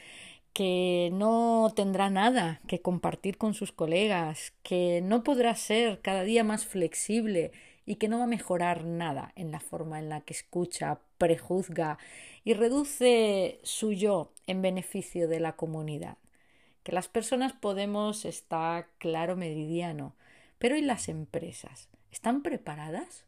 que 0.53 1.11
no 1.13 1.71
tendrá 1.75 2.09
nada 2.09 2.61
que 2.67 2.81
compartir 2.81 3.38
con 3.38 3.53
sus 3.53 3.71
colegas, 3.71 4.53
que 4.63 5.01
no 5.03 5.23
podrá 5.23 5.53
ser 5.53 6.01
cada 6.01 6.23
día 6.23 6.43
más 6.43 6.65
flexible 6.65 7.51
y 7.85 7.97
que 7.97 8.07
no 8.07 8.17
va 8.17 8.23
a 8.23 8.27
mejorar 8.27 8.85
nada 8.85 9.33
en 9.35 9.51
la 9.51 9.59
forma 9.59 9.99
en 9.99 10.09
la 10.09 10.21
que 10.21 10.33
escucha, 10.33 10.99
prejuzga 11.19 11.99
y 12.43 12.55
reduce 12.55 13.59
su 13.61 13.91
yo 13.93 14.31
en 14.47 14.63
beneficio 14.63 15.27
de 15.27 15.39
la 15.39 15.55
comunidad. 15.55 16.17
Que 16.83 16.91
las 16.91 17.07
personas 17.07 17.53
podemos 17.53 18.25
está 18.25 18.88
claro 18.98 19.36
meridiano, 19.36 20.15
pero 20.57 20.75
¿y 20.75 20.81
las 20.81 21.09
empresas? 21.09 21.89
¿Están 22.12 22.41
preparadas 22.41 23.25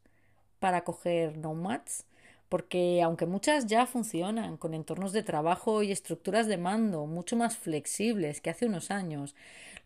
para 0.60 0.84
coger 0.84 1.38
nomads? 1.38 2.06
Porque 2.50 3.02
aunque 3.02 3.26
muchas 3.26 3.68
ya 3.68 3.86
funcionan 3.86 4.58
con 4.58 4.74
entornos 4.74 5.14
de 5.14 5.24
trabajo 5.24 5.84
y 5.84 5.92
estructuras 5.92 6.48
de 6.48 6.58
mando 6.58 7.06
mucho 7.06 7.38
más 7.38 7.58
flexibles 7.58 8.42
que 8.42 8.50
hace 8.50 8.66
unos 8.66 8.92
años, 8.92 9.36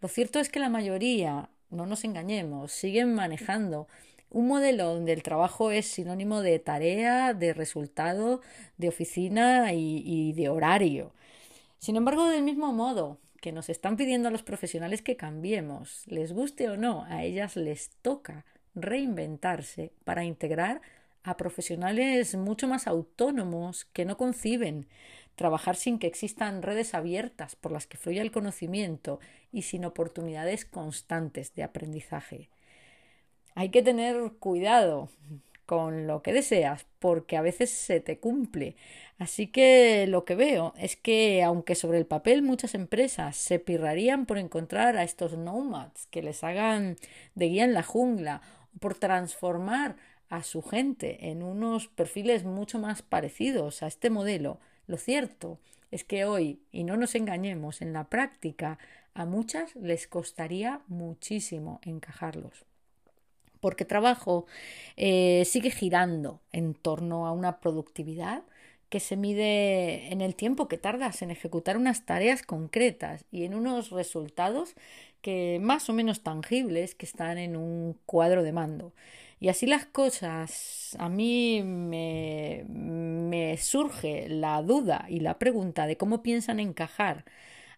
lo 0.01 0.07
cierto 0.07 0.39
es 0.39 0.49
que 0.49 0.59
la 0.59 0.69
mayoría, 0.69 1.49
no 1.69 1.85
nos 1.85 2.03
engañemos, 2.03 2.71
siguen 2.71 3.13
manejando 3.13 3.87
un 4.29 4.47
modelo 4.47 4.93
donde 4.93 5.13
el 5.13 5.23
trabajo 5.23 5.71
es 5.71 5.85
sinónimo 5.85 6.41
de 6.41 6.59
tarea, 6.59 7.33
de 7.33 7.53
resultado, 7.53 8.41
de 8.77 8.89
oficina 8.89 9.71
y, 9.73 10.33
de 10.33 10.49
horario. 10.49 11.13
Sin 11.79 11.95
embargo, 11.95 12.25
del 12.25 12.43
mismo 12.43 12.73
modo 12.73 13.17
que 13.45 13.51
nos 13.51 13.69
están 13.69 13.95
pidiendo 13.95 14.29
a 14.29 14.31
los 14.31 14.41
profesionales 14.41 15.03
que 15.03 15.17
cambiemos, 15.17 16.01
les 16.07 16.33
guste 16.33 16.67
o 16.67 16.77
no, 16.77 17.03
a 17.03 17.21
ellas 17.21 17.55
les 17.55 17.91
toca 18.01 18.43
reinventarse 18.73 19.91
para 20.03 20.23
integrar 20.23 20.81
a 21.21 21.37
profesionales 21.37 22.33
mucho 22.33 22.67
más 22.67 22.87
autónomos 22.87 23.85
que 23.85 24.03
no 24.03 24.17
conciben. 24.17 24.87
Trabajar 25.35 25.75
sin 25.75 25.99
que 25.99 26.07
existan 26.07 26.63
redes 26.63 26.95
abiertas 26.95 27.55
por 27.55 27.71
las 27.71 27.85
que 27.85 27.97
fluya 27.97 28.23
el 28.23 28.31
conocimiento 28.31 29.19
y 29.51 29.61
sin 29.61 29.85
oportunidades 29.85 30.65
constantes 30.65 31.53
de 31.53 31.61
aprendizaje. 31.61 32.49
Hay 33.53 33.69
que 33.69 33.83
tener 33.83 34.31
cuidado 34.39 35.09
con 35.65 36.07
lo 36.07 36.21
que 36.21 36.33
deseas, 36.33 36.85
porque 36.99 37.37
a 37.37 37.41
veces 37.41 37.69
se 37.69 37.99
te 37.99 38.19
cumple. 38.19 38.75
Así 39.17 39.47
que 39.47 40.07
lo 40.07 40.25
que 40.25 40.35
veo 40.35 40.73
es 40.77 40.95
que, 40.95 41.43
aunque 41.43 41.75
sobre 41.75 41.97
el 41.97 42.05
papel 42.05 42.41
muchas 42.41 42.75
empresas 42.75 43.37
se 43.37 43.59
pirrarían 43.59 44.25
por 44.25 44.37
encontrar 44.37 44.97
a 44.97 45.03
estos 45.03 45.37
nomads 45.37 46.07
que 46.07 46.21
les 46.21 46.43
hagan 46.43 46.97
de 47.35 47.47
guía 47.47 47.63
en 47.63 47.73
la 47.73 47.83
jungla, 47.83 48.41
por 48.79 48.95
transformar 48.95 49.95
a 50.29 50.43
su 50.43 50.61
gente 50.61 51.29
en 51.29 51.43
unos 51.43 51.87
perfiles 51.87 52.43
mucho 52.43 52.79
más 52.79 53.01
parecidos 53.01 53.83
a 53.83 53.87
este 53.87 54.09
modelo, 54.09 54.59
lo 54.87 54.97
cierto 54.97 55.59
es 55.91 56.03
que 56.03 56.25
hoy, 56.25 56.59
y 56.71 56.83
no 56.83 56.97
nos 56.97 57.15
engañemos, 57.15 57.81
en 57.81 57.93
la 57.93 58.05
práctica 58.05 58.77
a 59.13 59.25
muchas 59.25 59.75
les 59.75 60.07
costaría 60.07 60.81
muchísimo 60.87 61.79
encajarlos 61.83 62.65
porque 63.65 63.83
trabajo 63.83 64.45
eh, 64.95 65.41
sigue 65.43 65.71
girando 65.71 66.39
en 66.51 66.75
torno 66.75 67.25
a 67.25 67.31
una 67.31 67.59
productividad 67.61 68.43
que 68.89 68.99
se 68.99 69.17
mide 69.17 70.13
en 70.13 70.21
el 70.21 70.35
tiempo 70.35 70.67
que 70.67 70.77
tardas 70.77 71.23
en 71.23 71.31
ejecutar 71.31 71.75
unas 71.75 72.05
tareas 72.05 72.43
concretas 72.43 73.25
y 73.31 73.43
en 73.43 73.55
unos 73.55 73.89
resultados 73.89 74.75
que 75.23 75.57
más 75.59 75.89
o 75.89 75.93
menos 75.93 76.21
tangibles 76.21 76.93
que 76.93 77.07
están 77.07 77.39
en 77.39 77.55
un 77.55 77.97
cuadro 78.05 78.43
de 78.43 78.51
mando. 78.51 78.93
Y 79.39 79.49
así 79.49 79.65
las 79.65 79.87
cosas, 79.87 80.95
a 80.99 81.09
mí 81.09 81.63
me, 81.63 82.65
me 82.69 83.57
surge 83.57 84.29
la 84.29 84.61
duda 84.61 85.07
y 85.09 85.21
la 85.21 85.39
pregunta 85.39 85.87
de 85.87 85.97
cómo 85.97 86.21
piensan 86.21 86.59
encajar 86.59 87.25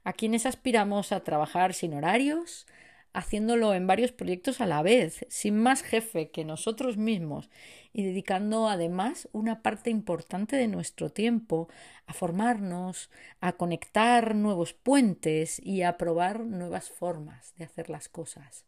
a 0.03 0.11
quienes 0.11 0.45
aspiramos 0.45 1.13
a 1.13 1.21
trabajar 1.21 1.73
sin 1.73 1.93
horarios, 1.93 2.67
haciéndolo 3.13 3.73
en 3.73 3.87
varios 3.87 4.11
proyectos 4.11 4.61
a 4.61 4.65
la 4.65 4.81
vez, 4.81 5.25
sin 5.29 5.57
más 5.57 5.81
jefe 5.81 6.29
que 6.29 6.45
nosotros 6.45 6.97
mismos 6.97 7.49
y 7.93 8.03
dedicando 8.03 8.69
además 8.69 9.27
una 9.31 9.61
parte 9.63 9.89
importante 9.89 10.55
de 10.55 10.67
nuestro 10.67 11.09
tiempo 11.09 11.67
a 12.05 12.13
formarnos, 12.13 13.09
a 13.41 13.53
conectar 13.53 14.35
nuevos 14.35 14.73
puentes 14.73 15.59
y 15.63 15.81
a 15.81 15.97
probar 15.97 16.41
nuevas 16.41 16.89
formas 16.89 17.53
de 17.57 17.65
hacer 17.65 17.89
las 17.89 18.07
cosas. 18.09 18.65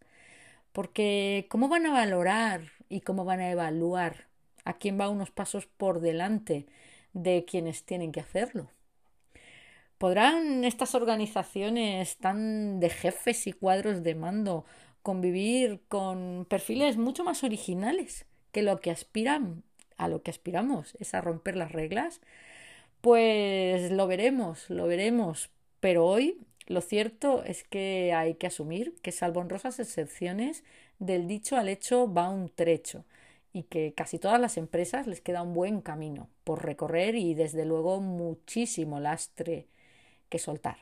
Porque 0.72 1.48
¿cómo 1.50 1.68
van 1.68 1.86
a 1.86 1.92
valorar 1.92 2.62
y 2.90 3.02
cómo 3.02 3.26
van 3.26 3.40
a 3.40 3.52
evaluar 3.52 4.28
a 4.66 4.78
quién 4.78 5.00
va 5.00 5.10
unos 5.10 5.32
pasos 5.32 5.68
por 5.68 6.00
delante 6.00 6.66
de 7.14 7.46
quienes 7.46 7.84
tienen 7.84 8.12
que 8.12 8.20
hacerlo? 8.22 8.70
¿Podrán 10.00 10.64
estas 10.64 10.96
organizaciones 10.96 12.16
tan 12.18 12.80
de 12.80 12.90
jefes 12.90 13.48
y 13.48 13.52
cuadros 13.52 14.02
de 14.02 14.16
mando 14.16 14.64
convivir 15.04 15.82
con 15.90 16.46
perfiles 16.50 16.96
mucho 16.96 17.26
más 17.26 17.44
originales 17.44 18.26
que 18.54 18.62
lo 18.64 18.80
que 18.80 18.92
aspiran, 18.92 19.62
a 19.98 20.08
lo 20.08 20.24
que 20.24 20.32
aspiramos, 20.32 20.96
es 21.02 21.14
a 21.14 21.20
romper 21.20 21.58
las 21.58 21.74
reglas? 21.74 22.22
Pues 23.02 23.92
lo 23.92 24.08
veremos, 24.08 24.70
lo 24.70 24.88
veremos. 24.88 25.50
Pero 25.82 26.06
hoy 26.06 26.38
lo 26.68 26.80
cierto 26.80 27.44
es 27.44 27.66
que 27.66 28.14
hay 28.14 28.36
que 28.36 28.48
asumir 28.48 28.96
que, 29.02 29.12
salvo 29.12 29.42
honrosas 29.42 29.80
excepciones, 29.82 30.64
del 31.00 31.28
dicho 31.28 31.58
al 31.58 31.68
hecho 31.68 32.12
va 32.12 32.30
un 32.30 32.48
trecho 32.48 33.04
y 33.52 33.64
que 33.64 33.94
casi 33.98 34.18
todas 34.18 34.40
las 34.40 34.56
empresas 34.56 35.08
les 35.08 35.20
queda 35.20 35.42
un 35.42 35.54
buen 35.54 35.82
camino 35.82 36.30
por 36.46 36.64
recorrer 36.64 37.16
y 37.16 37.34
desde 37.34 37.66
luego 37.66 38.00
muchísimo 38.00 39.02
lastre 39.02 39.68
que 40.30 40.40
soltar. 40.40 40.78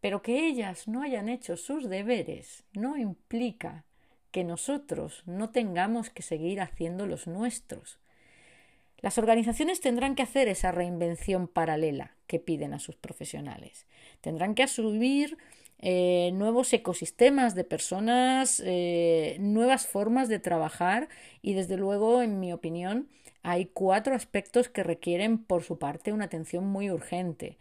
Pero 0.00 0.20
que 0.20 0.46
ellas 0.46 0.86
no 0.86 1.02
hayan 1.02 1.28
hecho 1.28 1.56
sus 1.56 1.88
deberes 1.88 2.64
no 2.74 2.96
implica 2.96 3.84
que 4.30 4.44
nosotros 4.44 5.22
no 5.26 5.50
tengamos 5.50 6.10
que 6.10 6.22
seguir 6.22 6.60
haciendo 6.60 7.06
los 7.06 7.26
nuestros. 7.26 8.00
Las 8.98 9.16
organizaciones 9.16 9.80
tendrán 9.80 10.14
que 10.14 10.22
hacer 10.22 10.48
esa 10.48 10.72
reinvención 10.72 11.46
paralela 11.46 12.16
que 12.26 12.40
piden 12.40 12.74
a 12.74 12.80
sus 12.80 12.96
profesionales. 12.96 13.86
Tendrán 14.20 14.54
que 14.54 14.62
asumir 14.62 15.38
eh, 15.78 16.30
nuevos 16.34 16.72
ecosistemas 16.72 17.54
de 17.54 17.64
personas, 17.64 18.62
eh, 18.64 19.36
nuevas 19.40 19.86
formas 19.86 20.28
de 20.28 20.38
trabajar 20.38 21.08
y 21.42 21.54
desde 21.54 21.76
luego, 21.76 22.22
en 22.22 22.40
mi 22.40 22.52
opinión, 22.52 23.08
hay 23.42 23.66
cuatro 23.66 24.14
aspectos 24.14 24.68
que 24.68 24.82
requieren 24.82 25.38
por 25.38 25.62
su 25.62 25.78
parte 25.78 26.12
una 26.12 26.24
atención 26.24 26.66
muy 26.66 26.90
urgente 26.90 27.58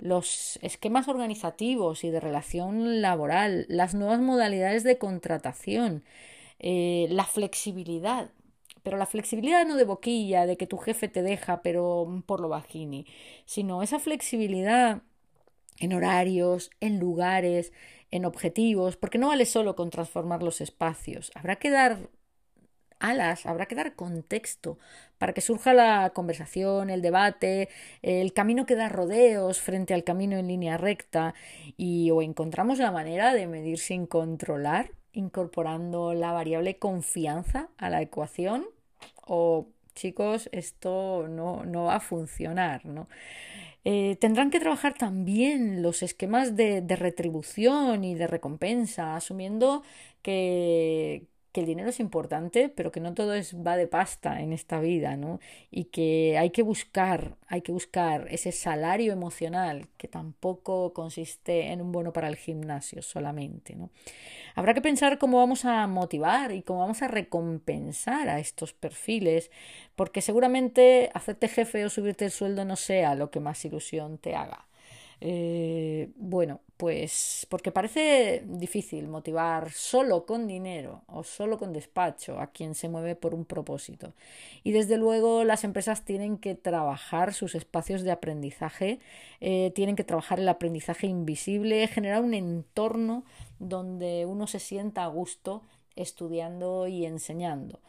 los 0.00 0.58
esquemas 0.62 1.08
organizativos 1.08 2.04
y 2.04 2.10
de 2.10 2.20
relación 2.20 3.00
laboral, 3.00 3.66
las 3.68 3.94
nuevas 3.94 4.20
modalidades 4.20 4.84
de 4.84 4.98
contratación, 4.98 6.04
eh, 6.58 7.06
la 7.10 7.24
flexibilidad. 7.24 8.30
Pero 8.82 8.96
la 8.96 9.06
flexibilidad 9.06 9.66
no 9.66 9.76
de 9.76 9.84
boquilla, 9.84 10.46
de 10.46 10.56
que 10.56 10.66
tu 10.66 10.78
jefe 10.78 11.08
te 11.08 11.22
deja, 11.22 11.62
pero 11.62 12.22
por 12.26 12.40
lo 12.40 12.48
bajini, 12.48 13.06
sino 13.44 13.82
esa 13.82 13.98
flexibilidad 13.98 15.02
en 15.78 15.92
horarios, 15.92 16.70
en 16.80 16.98
lugares, 16.98 17.72
en 18.10 18.24
objetivos, 18.24 18.96
porque 18.96 19.18
no 19.18 19.28
vale 19.28 19.46
solo 19.46 19.76
con 19.76 19.90
transformar 19.90 20.42
los 20.42 20.60
espacios. 20.60 21.30
Habrá 21.34 21.56
que 21.56 21.70
dar 21.70 22.10
alas, 23.00 23.46
habrá 23.46 23.66
que 23.66 23.74
dar 23.74 23.94
contexto 23.94 24.78
para 25.18 25.32
que 25.32 25.40
surja 25.40 25.74
la 25.74 26.10
conversación, 26.14 26.90
el 26.90 27.02
debate, 27.02 27.68
el 28.02 28.32
camino 28.32 28.66
que 28.66 28.76
da 28.76 28.88
rodeos 28.88 29.60
frente 29.60 29.94
al 29.94 30.04
camino 30.04 30.36
en 30.36 30.48
línea 30.48 30.76
recta 30.78 31.34
y 31.76 32.10
o 32.10 32.22
encontramos 32.22 32.78
la 32.78 32.92
manera 32.92 33.34
de 33.34 33.46
medir 33.46 33.78
sin 33.78 34.06
controlar, 34.06 34.92
incorporando 35.12 36.14
la 36.14 36.32
variable 36.32 36.78
confianza 36.78 37.68
a 37.78 37.90
la 37.90 38.00
ecuación 38.02 38.66
o 39.26 39.66
chicos, 39.94 40.48
esto 40.52 41.26
no, 41.28 41.64
no 41.64 41.84
va 41.84 41.96
a 41.96 42.00
funcionar, 42.00 42.86
¿no? 42.86 43.08
Eh, 43.84 44.16
tendrán 44.20 44.50
que 44.50 44.60
trabajar 44.60 44.94
también 44.94 45.82
los 45.82 46.02
esquemas 46.02 46.54
de, 46.54 46.82
de, 46.82 46.96
retribución 46.96 48.04
y 48.04 48.14
de 48.14 48.26
recompensa, 48.26 49.16
asumiendo 49.16 49.82
que, 50.22 51.29
que 51.52 51.60
el 51.60 51.66
dinero 51.66 51.88
es 51.90 52.00
importante, 52.00 52.68
pero 52.68 52.92
que 52.92 53.00
no 53.00 53.14
todo 53.14 53.34
es 53.34 53.54
va 53.56 53.76
de 53.76 53.86
pasta 53.86 54.40
en 54.40 54.52
esta 54.52 54.80
vida, 54.80 55.16
¿no? 55.16 55.40
Y 55.70 55.84
que 55.84 56.36
hay 56.38 56.50
que 56.50 56.62
buscar, 56.62 57.36
hay 57.48 57.62
que 57.62 57.72
buscar 57.72 58.28
ese 58.30 58.52
salario 58.52 59.12
emocional 59.12 59.88
que 59.96 60.08
tampoco 60.08 60.92
consiste 60.92 61.72
en 61.72 61.80
un 61.80 61.92
bono 61.92 62.12
para 62.12 62.28
el 62.28 62.36
gimnasio 62.36 63.02
solamente, 63.02 63.74
¿no? 63.74 63.90
Habrá 64.54 64.74
que 64.74 64.82
pensar 64.82 65.18
cómo 65.18 65.38
vamos 65.38 65.64
a 65.64 65.86
motivar 65.86 66.52
y 66.52 66.62
cómo 66.62 66.80
vamos 66.80 67.02
a 67.02 67.08
recompensar 67.08 68.28
a 68.28 68.38
estos 68.38 68.72
perfiles, 68.72 69.50
porque 69.96 70.22
seguramente 70.22 71.10
hacerte 71.14 71.48
jefe 71.48 71.84
o 71.84 71.90
subirte 71.90 72.24
el 72.26 72.30
sueldo 72.30 72.64
no 72.64 72.76
sea 72.76 73.14
lo 73.14 73.30
que 73.30 73.40
más 73.40 73.64
ilusión 73.64 74.18
te 74.18 74.34
haga. 74.34 74.66
Eh, 75.22 76.10
bueno, 76.16 76.60
pues 76.78 77.46
porque 77.50 77.72
parece 77.72 78.42
difícil 78.46 79.06
motivar 79.06 79.70
solo 79.70 80.24
con 80.24 80.46
dinero 80.46 81.02
o 81.08 81.24
solo 81.24 81.58
con 81.58 81.74
despacho 81.74 82.40
a 82.40 82.46
quien 82.46 82.74
se 82.74 82.88
mueve 82.88 83.16
por 83.16 83.34
un 83.34 83.44
propósito. 83.44 84.14
Y 84.64 84.72
desde 84.72 84.96
luego 84.96 85.44
las 85.44 85.64
empresas 85.64 86.04
tienen 86.06 86.38
que 86.38 86.54
trabajar 86.54 87.34
sus 87.34 87.54
espacios 87.54 88.02
de 88.02 88.12
aprendizaje, 88.12 89.00
eh, 89.40 89.72
tienen 89.74 89.94
que 89.94 90.04
trabajar 90.04 90.40
el 90.40 90.48
aprendizaje 90.48 91.06
invisible, 91.06 91.86
generar 91.86 92.22
un 92.22 92.32
entorno 92.32 93.24
donde 93.58 94.24
uno 94.24 94.46
se 94.46 94.58
sienta 94.58 95.04
a 95.04 95.08
gusto 95.08 95.62
estudiando 95.96 96.86
y 96.86 97.04
enseñando. 97.04 97.80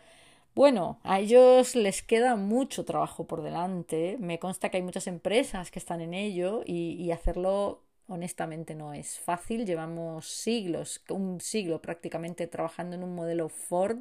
Bueno, 0.54 1.00
a 1.04 1.20
ellos 1.20 1.76
les 1.76 2.04
queda 2.04 2.36
mucho 2.36 2.84
trabajo 2.84 3.26
por 3.26 3.42
delante. 3.42 4.18
Me 4.20 4.38
consta 4.38 4.70
que 4.70 4.78
hay 4.78 4.84
muchas 4.84 5.08
empresas 5.08 5.72
que 5.72 5.80
están 5.80 6.02
en 6.02 6.14
ello 6.14 6.62
y, 6.66 7.10
hacerlo 7.12 7.84
honestamente 8.08 8.76
no 8.76 8.94
es 8.94 9.20
fácil. 9.20 9.66
Llevamos 9.66 10.28
siglos, 10.28 11.02
un 11.10 11.40
siglo 11.40 11.82
prácticamente 11.82 12.48
trabajando 12.48 12.98
en 12.98 13.04
un 13.04 13.16
modelo 13.16 13.48
Ford 13.48 14.00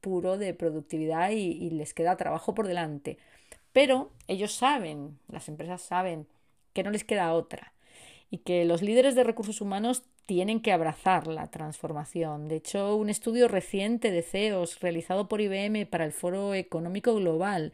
puro 0.00 0.38
de 0.38 0.54
productividad 0.54 1.30
y, 1.30 1.70
les 1.70 1.94
queda 1.94 2.16
trabajo 2.16 2.54
por 2.54 2.66
delante. 2.66 3.18
Pero 3.72 4.10
ellos 4.26 4.52
saben, 4.54 5.18
las 5.28 5.48
empresas 5.48 5.82
saben 5.82 6.26
que 6.72 6.82
no 6.82 6.90
les 6.90 7.04
queda 7.04 7.32
otra 7.34 7.72
y 8.30 8.38
que 8.38 8.64
los 8.64 8.82
líderes 8.82 9.14
de 9.14 9.24
recursos 9.24 9.60
humanos 9.60 10.02
tienen 10.26 10.60
que 10.60 10.72
abrazar 10.72 11.26
la 11.26 11.50
transformación. 11.50 12.48
De 12.48 12.56
hecho, 12.56 12.96
un 12.96 13.08
estudio 13.08 13.48
reciente 13.48 14.10
de 14.10 14.22
CEOs 14.22 14.80
realizado 14.80 15.28
por 15.28 15.40
IBM 15.40 15.86
para 15.86 16.04
el 16.04 16.12
Foro 16.12 16.54
Económico 16.54 17.14
Global 17.14 17.72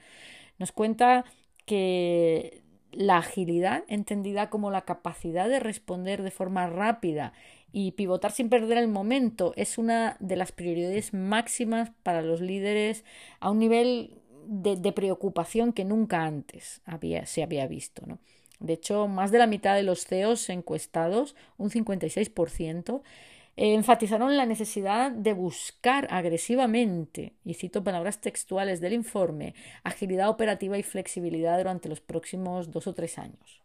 nos 0.58 0.70
cuenta 0.70 1.24
que 1.66 2.62
la 2.92 3.18
agilidad, 3.18 3.84
entendida 3.88 4.50
como 4.50 4.70
la 4.70 4.82
capacidad 4.82 5.48
de 5.48 5.58
responder 5.58 6.22
de 6.22 6.30
forma 6.30 6.68
rápida 6.68 7.32
y 7.72 7.92
pivotar 7.92 8.30
sin 8.30 8.48
perder 8.48 8.78
el 8.78 8.86
momento, 8.86 9.52
es 9.56 9.78
una 9.78 10.16
de 10.20 10.36
las 10.36 10.52
prioridades 10.52 11.12
máximas 11.12 11.90
para 12.04 12.22
los 12.22 12.40
líderes 12.40 13.04
a 13.40 13.50
un 13.50 13.58
nivel 13.58 14.22
de, 14.46 14.92
preocupación 14.92 15.72
que 15.72 15.84
nunca 15.84 16.24
antes 16.24 16.82
había, 16.84 17.26
se 17.26 17.42
había 17.42 17.66
visto. 17.66 18.06
¿no? 18.06 18.20
De 18.60 18.74
hecho, 18.74 19.08
más 19.08 19.30
de 19.30 19.38
la 19.38 19.46
mitad 19.46 19.74
de 19.74 19.82
los 19.82 20.06
CEOs 20.06 20.48
encuestados, 20.50 21.34
un 21.58 21.70
56%, 21.70 23.02
enfatizaron 23.56 24.36
la 24.36 24.46
necesidad 24.46 25.10
de 25.10 25.32
buscar 25.32 26.08
agresivamente, 26.10 27.34
y 27.44 27.54
cito 27.54 27.84
palabras 27.84 28.20
textuales 28.20 28.80
del 28.80 28.92
informe, 28.92 29.54
agilidad 29.84 30.28
operativa 30.28 30.76
y 30.78 30.82
flexibilidad 30.82 31.58
durante 31.58 31.88
los 31.88 32.00
próximos 32.00 32.70
dos 32.70 32.86
o 32.86 32.94
tres 32.94 33.18
años. 33.18 33.62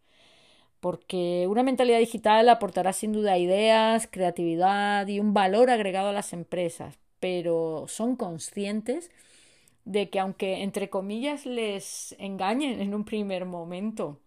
Porque 0.80 1.46
una 1.50 1.64
mentalidad 1.64 2.00
digital 2.00 2.48
aportará 2.50 2.94
sin 2.94 3.12
duda 3.12 3.38
ideas, 3.38 4.08
creatividad 4.10 5.08
y 5.08 5.20
un 5.20 5.34
valor 5.34 5.70
agregado 5.70 6.10
a 6.10 6.14
las 6.14 6.34
empresas, 6.34 6.98
pero 7.20 7.86
son 7.88 8.16
conscientes 8.16 9.12
de 9.86 10.10
que 10.10 10.20
aunque 10.20 10.62
entre 10.62 10.90
comillas 10.90 11.46
les 11.46 12.16
engañen 12.20 12.80
en 12.80 12.94
un 12.94 13.04
primer 13.04 13.46
momento, 13.46 14.20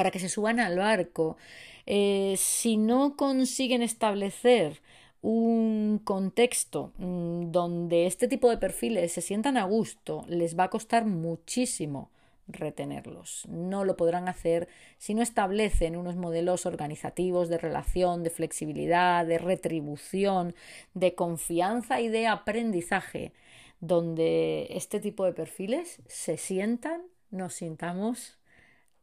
para 0.00 0.10
que 0.10 0.18
se 0.18 0.30
suban 0.30 0.60
al 0.60 0.78
barco. 0.78 1.36
Eh, 1.84 2.34
si 2.38 2.78
no 2.78 3.18
consiguen 3.18 3.82
establecer 3.82 4.80
un 5.20 6.00
contexto 6.02 6.94
mm, 6.96 7.50
donde 7.50 8.06
este 8.06 8.26
tipo 8.26 8.48
de 8.48 8.56
perfiles 8.56 9.12
se 9.12 9.20
sientan 9.20 9.58
a 9.58 9.64
gusto, 9.64 10.24
les 10.26 10.58
va 10.58 10.64
a 10.64 10.70
costar 10.70 11.04
muchísimo 11.04 12.10
retenerlos. 12.48 13.46
No 13.50 13.84
lo 13.84 13.98
podrán 13.98 14.26
hacer 14.26 14.68
si 14.96 15.12
no 15.12 15.20
establecen 15.20 15.96
unos 15.96 16.16
modelos 16.16 16.64
organizativos 16.64 17.50
de 17.50 17.58
relación, 17.58 18.22
de 18.22 18.30
flexibilidad, 18.30 19.26
de 19.26 19.36
retribución, 19.36 20.54
de 20.94 21.14
confianza 21.14 22.00
y 22.00 22.08
de 22.08 22.26
aprendizaje 22.26 23.34
donde 23.80 24.66
este 24.70 24.98
tipo 24.98 25.26
de 25.26 25.34
perfiles 25.34 26.00
se 26.06 26.38
sientan, 26.38 27.02
nos 27.30 27.52
sintamos 27.52 28.38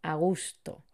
a 0.02 0.16
gusto. 0.16 0.87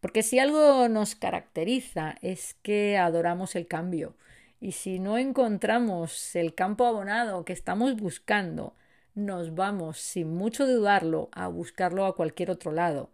Porque 0.00 0.22
si 0.22 0.38
algo 0.38 0.88
nos 0.88 1.14
caracteriza 1.14 2.16
es 2.22 2.54
que 2.62 2.96
adoramos 2.96 3.54
el 3.54 3.66
cambio. 3.66 4.16
Y 4.60 4.72
si 4.72 4.98
no 4.98 5.18
encontramos 5.18 6.34
el 6.36 6.54
campo 6.54 6.86
abonado 6.86 7.44
que 7.44 7.52
estamos 7.52 7.96
buscando, 7.96 8.74
nos 9.14 9.54
vamos, 9.54 9.98
sin 9.98 10.34
mucho 10.34 10.66
dudarlo, 10.66 11.28
a 11.32 11.48
buscarlo 11.48 12.06
a 12.06 12.14
cualquier 12.14 12.50
otro 12.50 12.72
lado. 12.72 13.10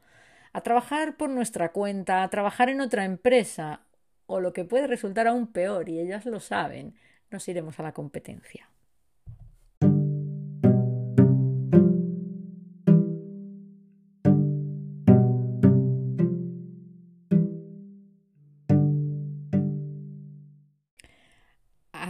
A 0.53 0.63
trabajar 0.63 1.17
por 1.17 1.31
nuestra 1.31 1.73
cuenta, 1.73 2.23
a 2.23 2.31
trabajar 2.31 2.69
en 2.69 2.81
otra 2.81 3.05
empresa, 3.05 3.81
o 4.27 4.41
lo 4.41 4.53
que 4.53 4.65
puede 4.65 4.87
resultar 4.87 5.27
aún 5.27 5.47
peor, 5.47 5.89
y 5.89 6.01
ellas 6.01 6.27
lo 6.27 6.41
saben, 6.41 6.95
nos 7.31 7.47
iremos 7.49 7.79
a 7.79 7.83
la 7.83 7.93
competencia. 7.93 8.69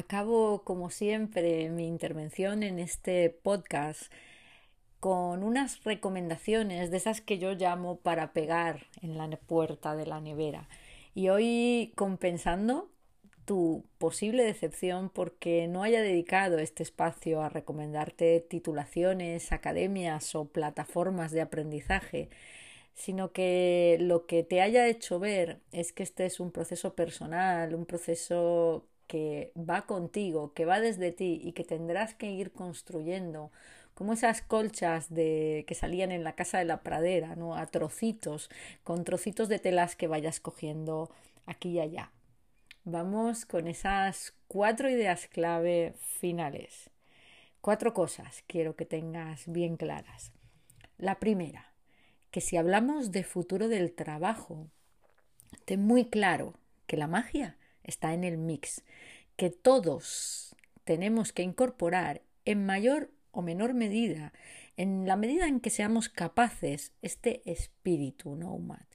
Acabo, 0.07 0.63
como 0.63 0.89
siempre, 0.91 1.69
mi 1.69 1.89
intervención 1.89 2.63
en 2.63 2.79
este 2.79 3.29
podcast 3.29 4.13
con 5.01 5.43
unas 5.43 5.83
recomendaciones 5.83 6.93
de 6.93 6.97
esas 6.97 7.21
que 7.21 7.39
yo 7.39 7.55
llamo 7.55 7.97
para 7.99 8.33
pegar 8.33 8.87
en 9.03 9.19
la 9.19 9.29
puerta 9.31 9.97
de 9.97 10.07
la 10.07 10.21
nevera. 10.21 10.69
Y 11.17 11.29
hoy 11.31 11.93
compensando 11.97 12.89
tu 13.47 13.85
posible 13.99 14.45
decepción 14.45 15.11
porque 15.11 15.67
no 15.67 15.83
haya 15.83 16.01
dedicado 16.03 16.59
este 16.61 16.85
espacio 16.85 17.43
a 17.43 17.49
recomendarte 17.49 18.39
titulaciones, 18.49 19.51
academias 19.51 20.37
o 20.37 20.45
plataformas 20.45 21.33
de 21.33 21.41
aprendizaje, 21.41 22.31
sino 22.95 23.33
que 23.33 23.99
lo 24.01 24.27
que 24.27 24.45
te 24.45 24.61
haya 24.61 24.87
hecho 24.87 25.19
ver 25.19 25.59
es 25.73 25.93
que 25.93 26.05
este 26.05 26.27
es 26.27 26.39
un 26.39 26.53
proceso 26.53 26.95
personal, 26.95 27.75
un 27.75 27.87
proceso 27.87 28.87
que 29.07 29.53
va 29.57 29.87
contigo, 29.87 30.53
que 30.55 30.65
va 30.65 30.81
desde 30.81 31.13
ti 31.13 31.41
y 31.43 31.53
que 31.53 31.65
tendrás 31.65 32.15
que 32.15 32.31
ir 32.31 32.53
construyendo, 32.53 33.51
como 33.95 34.13
esas 34.13 34.43
colchas 34.43 35.13
de 35.13 35.65
que 35.67 35.75
salían 35.75 36.13
en 36.13 36.25
la 36.25 36.35
casa 36.35 36.59
de 36.59 36.67
la 36.67 36.83
pradera, 36.83 37.35
¿no? 37.35 37.57
a 37.57 37.67
trocitos, 37.67 38.51
con 38.85 39.05
trocitos 39.05 39.49
de 39.49 39.59
telas 39.59 39.97
que 39.97 40.07
vayas 40.07 40.39
cogiendo 40.41 41.11
aquí 41.47 41.71
y 41.71 41.81
allá. 41.81 42.11
Vamos 42.85 43.47
con 43.47 43.67
esas 43.67 44.35
cuatro 44.49 44.91
ideas 44.91 45.27
clave 45.29 45.95
finales. 45.99 46.91
Cuatro 47.61 47.95
cosas 47.95 48.45
quiero 48.47 48.77
que 48.77 48.85
tengas 48.85 49.51
bien 49.51 49.77
claras. 49.77 50.31
La 50.99 51.19
primera, 51.19 51.73
que 52.31 52.41
si 52.41 52.57
hablamos 52.57 53.13
de 53.13 53.25
futuro 53.25 53.69
del 53.69 53.93
trabajo, 53.93 54.69
ten 55.65 55.85
muy 55.85 56.05
claro 56.05 56.55
que 56.87 56.97
la 56.97 57.07
magia 57.07 57.57
está 57.87 58.13
en 58.13 58.25
el 58.25 58.37
mix, 58.37 58.83
que 59.37 59.51
todos 59.51 60.55
tenemos 60.85 61.33
que 61.33 61.43
incorporar 61.43 62.23
en 62.45 62.67
mayor 62.67 63.11
o 63.33 63.43
menor 63.43 63.75
medida, 63.75 64.33
en 64.77 65.07
la 65.07 65.17
medida 65.17 65.47
en 65.47 65.61
que 65.61 65.71
seamos 65.71 66.09
capaces, 66.09 66.93
este 67.01 67.43
espíritu 67.51 68.37
nomad 68.37 68.87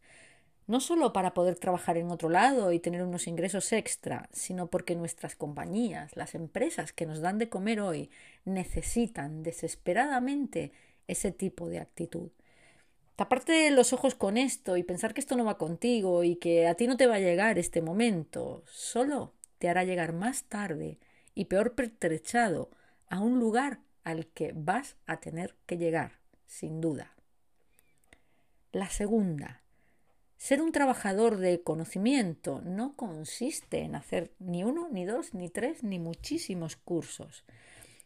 no 0.71 0.79
solo 0.79 1.11
para 1.11 1.33
poder 1.33 1.57
trabajar 1.57 1.97
en 1.97 2.11
otro 2.11 2.29
lado 2.29 2.71
y 2.71 2.79
tener 2.79 3.03
unos 3.03 3.27
ingresos 3.27 3.73
extra, 3.73 4.29
sino 4.31 4.67
porque 4.67 4.95
nuestras 4.95 5.35
compañías, 5.35 6.15
las 6.15 6.33
empresas 6.33 6.93
que 6.93 7.05
nos 7.05 7.19
dan 7.19 7.37
de 7.39 7.49
comer 7.49 7.81
hoy, 7.81 8.09
necesitan 8.45 9.43
desesperadamente 9.43 10.71
ese 11.07 11.33
tipo 11.33 11.67
de 11.67 11.79
actitud. 11.79 12.29
Taparte 13.21 13.69
los 13.69 13.93
ojos 13.93 14.15
con 14.15 14.35
esto 14.35 14.77
y 14.77 14.83
pensar 14.83 15.13
que 15.13 15.21
esto 15.21 15.37
no 15.37 15.45
va 15.45 15.59
contigo 15.59 16.23
y 16.23 16.37
que 16.37 16.67
a 16.67 16.73
ti 16.73 16.87
no 16.87 16.97
te 16.97 17.05
va 17.05 17.17
a 17.17 17.19
llegar 17.19 17.59
este 17.59 17.79
momento, 17.79 18.63
solo 18.65 19.35
te 19.59 19.69
hará 19.69 19.83
llegar 19.83 20.11
más 20.11 20.45
tarde 20.45 20.97
y 21.35 21.45
peor 21.45 21.75
pertrechado 21.75 22.71
a 23.09 23.19
un 23.19 23.37
lugar 23.37 23.81
al 24.03 24.25
que 24.25 24.53
vas 24.55 24.95
a 25.05 25.19
tener 25.19 25.55
que 25.67 25.77
llegar, 25.77 26.13
sin 26.47 26.81
duda. 26.81 27.13
La 28.71 28.89
segunda, 28.89 29.61
ser 30.37 30.59
un 30.59 30.71
trabajador 30.71 31.37
de 31.37 31.61
conocimiento 31.61 32.59
no 32.65 32.95
consiste 32.95 33.81
en 33.81 33.93
hacer 33.93 34.33
ni 34.39 34.63
uno, 34.63 34.89
ni 34.91 35.05
dos, 35.05 35.35
ni 35.35 35.47
tres, 35.47 35.83
ni 35.83 35.99
muchísimos 35.99 36.75
cursos. 36.75 37.45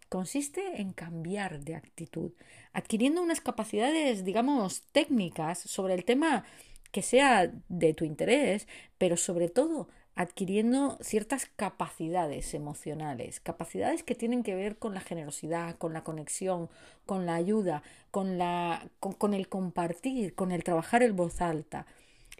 Consiste 0.10 0.82
en 0.82 0.94
cambiar 0.94 1.62
de 1.62 1.76
actitud, 1.76 2.32
adquiriendo 2.74 3.22
unas 3.22 3.41
capacidades, 3.41 4.24
digamos, 4.24 4.84
técnicas 4.91 5.60
sobre 5.60 5.94
el 5.94 6.06
tema 6.06 6.46
que 6.91 7.02
sea 7.02 7.52
de 7.68 7.94
tu 7.94 8.06
interés, 8.06 8.68
pero 8.98 9.18
sobre 9.18 9.50
todo 9.50 9.89
adquiriendo 10.15 10.98
ciertas 11.02 11.46
capacidades 11.46 12.54
emocionales, 12.54 13.41
capacidades 13.41 14.02
que 14.02 14.15
tienen 14.15 14.44
que 14.44 14.56
ver 14.56 14.78
con 14.78 14.94
la 14.94 15.02
generosidad, 15.02 15.76
con 15.76 15.91
la 15.91 16.06
conexión, 16.06 16.70
con 17.06 17.26
la 17.26 17.36
ayuda, 17.36 17.84
con, 18.12 18.38
la, 18.38 18.89
con, 19.00 19.34
el 19.34 19.50
compartir, 19.50 20.36
con 20.36 20.54
el 20.54 20.63
trabajar 20.63 21.04
en 21.04 21.15
voz 21.18 21.41
alta. 21.41 21.86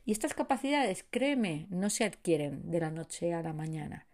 Y 0.06 0.14
estas 0.14 0.34
capacidades, 0.34 1.06
créeme, 1.10 1.68
no 1.70 1.90
se 1.90 2.06
adquieren 2.06 2.72
de 2.72 2.80
la 2.80 2.92
noche 2.92 3.34
a 3.34 3.42
la 3.42 3.52
mañana, 3.52 4.06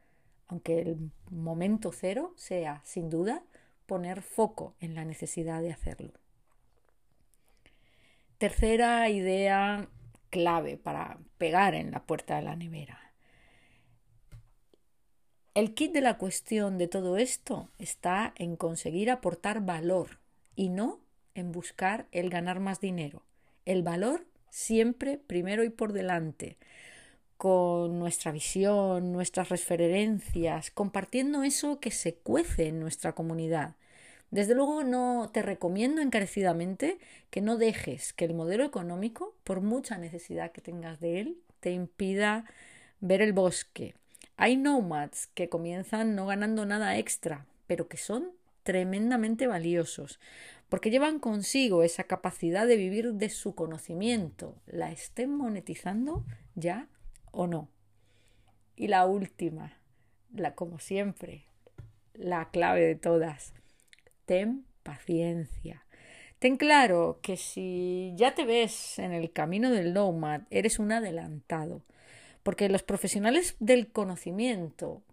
aunque 0.51 0.81
el 0.81 1.11
momento 1.29 1.93
cero 1.93 2.33
sea, 2.35 2.81
sin 2.83 3.09
duda, 3.09 3.41
poner 3.85 4.21
foco 4.21 4.75
en 4.81 4.95
la 4.95 5.05
necesidad 5.05 5.61
de 5.61 5.71
hacerlo. 5.71 6.11
Tercera 8.37 9.07
idea 9.09 9.87
clave 10.29 10.75
para 10.75 11.19
pegar 11.37 11.73
en 11.73 11.91
la 11.91 12.03
puerta 12.03 12.35
de 12.35 12.41
la 12.41 12.57
nevera. 12.57 12.99
El 15.53 15.73
kit 15.73 15.93
de 15.93 16.01
la 16.01 16.17
cuestión 16.17 16.77
de 16.77 16.89
todo 16.89 17.15
esto 17.15 17.69
está 17.79 18.33
en 18.35 18.57
conseguir 18.57 19.09
aportar 19.09 19.61
valor 19.61 20.19
y 20.53 20.67
no 20.67 20.99
en 21.33 21.53
buscar 21.53 22.07
el 22.11 22.29
ganar 22.29 22.59
más 22.59 22.81
dinero. 22.81 23.23
El 23.63 23.83
valor 23.83 24.25
siempre 24.49 25.17
primero 25.17 25.63
y 25.63 25.69
por 25.69 25.93
delante, 25.93 26.57
con 27.41 27.97
nuestra 27.97 28.31
visión, 28.31 29.11
nuestras 29.11 29.49
referencias, 29.49 30.69
compartiendo 30.69 31.41
eso 31.41 31.79
que 31.79 31.89
se 31.89 32.13
cuece 32.13 32.67
en 32.67 32.79
nuestra 32.79 33.13
comunidad. 33.13 33.73
Desde 34.29 34.53
luego 34.53 34.83
no 34.83 35.31
te 35.33 35.41
recomiendo 35.41 36.03
encarecidamente 36.03 36.99
que 37.31 37.41
no 37.41 37.57
dejes 37.57 38.13
que 38.13 38.25
el 38.25 38.35
modelo 38.35 38.63
económico, 38.63 39.33
por 39.43 39.61
mucha 39.61 39.97
necesidad 39.97 40.51
que 40.51 40.61
tengas 40.61 40.99
de 40.99 41.19
él, 41.19 41.37
te 41.61 41.71
impida 41.71 42.45
ver 42.99 43.23
el 43.23 43.33
bosque. 43.33 43.95
Hay 44.37 44.55
nomads 44.55 45.25
que 45.33 45.49
comienzan 45.49 46.13
no 46.13 46.27
ganando 46.27 46.67
nada 46.67 46.99
extra, 46.99 47.47
pero 47.65 47.87
que 47.87 47.97
son 47.97 48.29
tremendamente 48.61 49.47
valiosos, 49.47 50.19
porque 50.69 50.91
llevan 50.91 51.17
consigo 51.17 51.81
esa 51.81 52.03
capacidad 52.03 52.67
de 52.67 52.77
vivir 52.77 53.13
de 53.13 53.29
su 53.29 53.55
conocimiento, 53.55 54.53
la 54.67 54.91
estén 54.91 55.35
monetizando 55.35 56.23
ya 56.53 56.87
o 57.31 57.47
no. 57.47 57.69
Y 58.75 58.87
la 58.87 59.05
última, 59.05 59.77
la 60.33 60.55
como 60.55 60.79
siempre, 60.79 61.45
la 62.13 62.49
clave 62.49 62.81
de 62.81 62.95
todas, 62.95 63.53
ten 64.25 64.65
paciencia. 64.83 65.85
Ten 66.39 66.57
claro 66.57 67.19
que 67.21 67.37
si 67.37 68.13
ya 68.15 68.33
te 68.33 68.45
ves 68.45 68.97
en 68.99 69.11
el 69.11 69.31
camino 69.31 69.69
del 69.69 69.93
nomad, 69.93 70.41
eres 70.49 70.79
un 70.79 70.91
adelantado, 70.91 71.83
porque 72.43 72.69
los 72.69 72.83
profesionales 72.83 73.55
del 73.59 73.91
conocimiento 73.91 75.03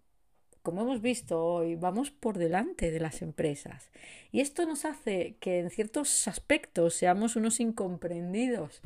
como 0.61 0.81
hemos 0.81 1.01
visto 1.01 1.43
hoy, 1.43 1.75
vamos 1.75 2.11
por 2.11 2.37
delante 2.37 2.91
de 2.91 2.99
las 2.99 3.21
empresas. 3.21 3.89
Y 4.31 4.41
esto 4.41 4.65
nos 4.65 4.85
hace 4.85 5.35
que 5.39 5.59
en 5.59 5.69
ciertos 5.69 6.27
aspectos 6.27 6.93
seamos 6.95 7.35
unos 7.35 7.59
incomprendidos. 7.59 8.81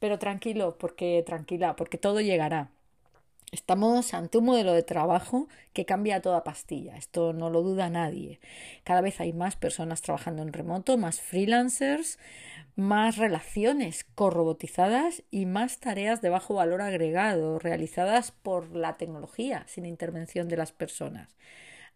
Pero 0.00 0.18
tranquilo, 0.18 0.76
porque 0.78 1.22
tranquila, 1.24 1.76
porque 1.76 1.98
todo 1.98 2.20
llegará. 2.20 2.70
Estamos 3.52 4.14
ante 4.14 4.38
un 4.38 4.44
modelo 4.44 4.72
de 4.72 4.84
trabajo 4.84 5.48
que 5.72 5.84
cambia 5.84 6.22
toda 6.22 6.44
pastilla, 6.44 6.96
esto 6.96 7.32
no 7.32 7.50
lo 7.50 7.62
duda 7.62 7.90
nadie. 7.90 8.38
Cada 8.84 9.00
vez 9.00 9.20
hay 9.20 9.32
más 9.32 9.56
personas 9.56 10.02
trabajando 10.02 10.42
en 10.42 10.52
remoto, 10.52 10.96
más 10.96 11.20
freelancers, 11.20 12.18
más 12.76 13.16
relaciones 13.16 14.06
corrobotizadas 14.14 15.24
y 15.32 15.46
más 15.46 15.80
tareas 15.80 16.22
de 16.22 16.28
bajo 16.28 16.54
valor 16.54 16.80
agregado 16.80 17.58
realizadas 17.58 18.30
por 18.30 18.76
la 18.76 18.96
tecnología 18.96 19.64
sin 19.66 19.84
intervención 19.84 20.48
de 20.48 20.56
las 20.56 20.70
personas. 20.70 21.34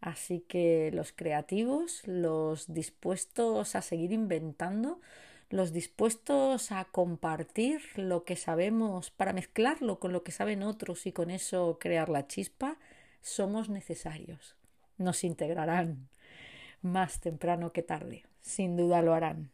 Así 0.01 0.41
que 0.41 0.91
los 0.93 1.13
creativos, 1.13 2.03
los 2.05 2.75
dispuestos 2.75 3.77
a 3.77 3.81
seguir 3.81 4.11
inventando, 4.13 5.01
los 5.51 5.73
dispuestos 5.73 6.73
a 6.73 6.85
compartir 6.85 7.81
lo 7.97 8.25
que 8.25 8.37
sabemos 8.37 9.11
para 9.11 9.33
mezclarlo 9.33 9.99
con 9.99 10.13
lo 10.13 10.23
que 10.23 10.33
saben 10.33 10.63
otros 10.63 11.07
y 11.07 11.13
con 11.13 11.31
eso 11.31 11.79
crear 11.81 12.09
la 12.09 12.27
chispa, 12.27 12.79
somos 13.21 13.69
necesarios. 13.69 14.57
Nos 14.99 15.25
integrarán. 15.25 16.09
más 16.83 17.19
temprano 17.21 17.73
que 17.73 17.83
tarde. 17.83 18.25
Sin 18.43 18.77
duda 18.77 19.01
lo 19.01 19.15
harán. 19.15 19.51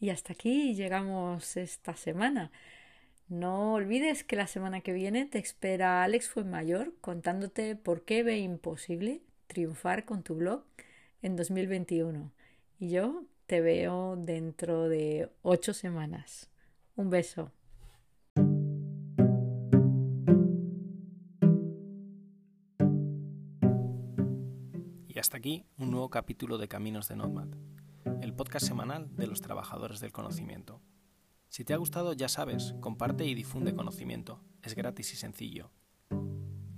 Y 0.00 0.08
hasta 0.08 0.32
aquí 0.32 0.74
llegamos 0.74 1.58
esta 1.58 1.94
semana. 1.94 2.50
No 3.30 3.74
olvides 3.74 4.24
que 4.24 4.34
la 4.34 4.48
semana 4.48 4.80
que 4.80 4.92
viene 4.92 5.24
te 5.24 5.38
espera 5.38 6.02
Alex 6.02 6.28
Fuenmayor 6.28 6.94
contándote 7.00 7.76
por 7.76 8.02
qué 8.02 8.24
ve 8.24 8.38
imposible 8.38 9.22
triunfar 9.46 10.04
con 10.04 10.24
tu 10.24 10.34
blog 10.34 10.64
en 11.22 11.36
2021. 11.36 12.32
Y 12.80 12.88
yo 12.88 13.22
te 13.46 13.60
veo 13.60 14.16
dentro 14.16 14.88
de 14.88 15.30
ocho 15.42 15.72
semanas. 15.74 16.50
Un 16.96 17.10
beso. 17.10 17.52
Y 25.06 25.18
hasta 25.20 25.36
aquí 25.36 25.64
un 25.78 25.92
nuevo 25.92 26.10
capítulo 26.10 26.58
de 26.58 26.66
Caminos 26.66 27.06
de 27.06 27.14
Nomad 27.14 27.50
el 28.22 28.34
podcast 28.34 28.66
semanal 28.66 29.14
de 29.16 29.26
los 29.26 29.40
trabajadores 29.40 30.00
del 30.00 30.12
conocimiento. 30.12 30.80
Si 31.50 31.64
te 31.64 31.74
ha 31.74 31.78
gustado, 31.78 32.12
ya 32.12 32.28
sabes, 32.28 32.76
comparte 32.78 33.26
y 33.26 33.34
difunde 33.34 33.74
conocimiento. 33.74 34.40
Es 34.62 34.76
gratis 34.76 35.12
y 35.14 35.16
sencillo. 35.16 35.72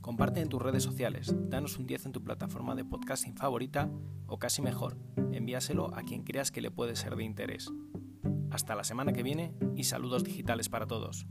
Comparte 0.01 0.41
en 0.41 0.49
tus 0.49 0.63
redes 0.63 0.83
sociales, 0.83 1.35
danos 1.51 1.77
un 1.77 1.87
10 1.87 2.07
en 2.07 2.13
tu 2.13 2.25
plataforma 2.25 2.75
de 2.75 2.87
podcasting 2.87 3.37
favorita 3.37 3.91
o 4.27 4.39
casi 4.39 4.63
mejor, 4.63 4.97
envíaselo 5.31 5.95
a 5.95 6.05
quien 6.05 6.25
creas 6.25 6.51
que 6.51 6.63
le 6.63 6.71
puede 6.71 6.97
ser 6.97 7.17
de 7.17 7.25
interés. 7.25 7.71
Hasta 8.51 8.75
la 8.75 8.83
semana 8.83 9.13
que 9.13 9.23
viene 9.23 9.53
y 9.77 9.85
saludos 9.85 10.25
digitales 10.25 10.71
para 10.71 10.87
todos. 10.87 11.27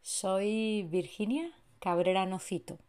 Soy 0.00 0.82
Virginia 0.90 1.48
Cabrera 1.78 2.26
Nocito 2.26 2.80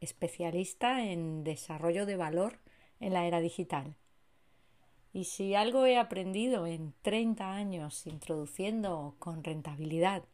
especialista 0.00 1.04
en 1.04 1.44
desarrollo 1.44 2.06
de 2.06 2.16
valor 2.16 2.60
en 3.00 3.12
la 3.12 3.26
era 3.26 3.40
digital. 3.40 3.96
Y 5.12 5.24
si 5.24 5.54
algo 5.54 5.86
he 5.86 5.96
aprendido 5.96 6.66
en 6.66 6.92
30 7.02 7.52
años 7.52 8.06
introduciendo 8.06 9.16
con 9.18 9.42
rentabilidad 9.44 10.24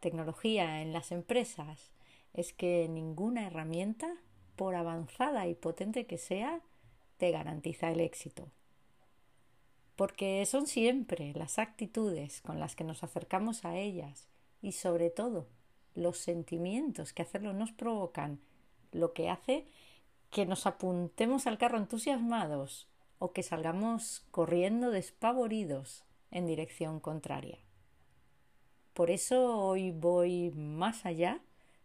tecnología 0.00 0.82
en 0.82 0.92
las 0.92 1.12
empresas, 1.12 1.92
es 2.32 2.52
que 2.52 2.88
ninguna 2.88 3.46
herramienta, 3.46 4.12
por 4.56 4.74
avanzada 4.74 5.46
y 5.46 5.54
potente 5.54 6.06
que 6.06 6.18
sea, 6.18 6.60
te 7.16 7.30
garantiza 7.30 7.90
el 7.90 8.00
éxito. 8.00 8.50
Porque 9.96 10.44
son 10.46 10.66
siempre 10.66 11.32
las 11.34 11.58
actitudes 11.58 12.40
con 12.40 12.58
las 12.58 12.74
que 12.74 12.84
nos 12.84 13.04
acercamos 13.04 13.64
a 13.64 13.76
ellas 13.76 14.28
y 14.60 14.72
sobre 14.72 15.10
todo 15.10 15.46
los 15.94 16.18
sentimientos 16.18 17.12
que 17.12 17.22
hacerlo 17.22 17.52
nos 17.52 17.70
provocan 17.72 18.40
lo 18.90 19.12
que 19.12 19.30
hace 19.30 19.66
que 20.34 20.46
nos 20.46 20.66
apuntemos 20.66 21.46
al 21.46 21.58
carro 21.58 21.78
entusiasmados 21.78 22.88
o 23.20 23.32
que 23.32 23.44
salgamos 23.44 24.26
corriendo 24.32 24.90
despavoridos 24.90 26.02
en 26.32 26.44
dirección 26.44 26.98
contraria. 26.98 27.60
Por 28.94 29.12
eso 29.12 29.56
hoy 29.56 29.92
voy 29.92 30.50
más 30.50 31.06
allá 31.06 31.40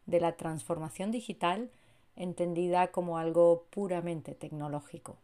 de 0.08 0.20
la 0.20 0.36
transformación 0.36 1.12
digital 1.12 1.70
entendida 2.16 2.92
como 2.92 3.20
algo 3.20 3.68
puramente 3.70 4.34
tecnológico 4.34 5.20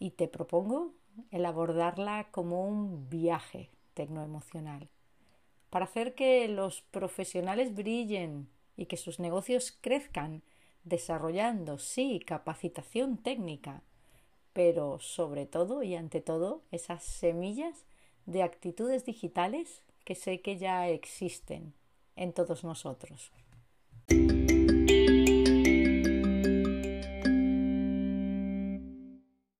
y 0.00 0.10
te 0.10 0.26
propongo 0.26 0.92
el 1.30 1.46
abordarla 1.46 2.32
como 2.32 2.66
un 2.66 3.08
viaje 3.08 3.70
tecnoemocional 3.94 4.88
para 5.70 5.84
hacer 5.84 6.16
que 6.16 6.48
los 6.48 6.82
profesionales 6.82 7.76
brillen 7.76 8.48
y 8.76 8.86
que 8.86 8.96
sus 8.96 9.20
negocios 9.20 9.70
crezcan 9.80 10.42
desarrollando, 10.86 11.78
sí, 11.78 12.20
capacitación 12.24 13.18
técnica, 13.18 13.82
pero 14.52 14.98
sobre 15.00 15.44
todo 15.44 15.82
y 15.82 15.94
ante 15.94 16.20
todo 16.22 16.62
esas 16.70 17.02
semillas 17.04 17.84
de 18.24 18.42
actitudes 18.42 19.04
digitales 19.04 19.82
que 20.04 20.14
sé 20.14 20.40
que 20.40 20.56
ya 20.56 20.88
existen 20.88 21.74
en 22.14 22.32
todos 22.32 22.64
nosotros. 22.64 23.32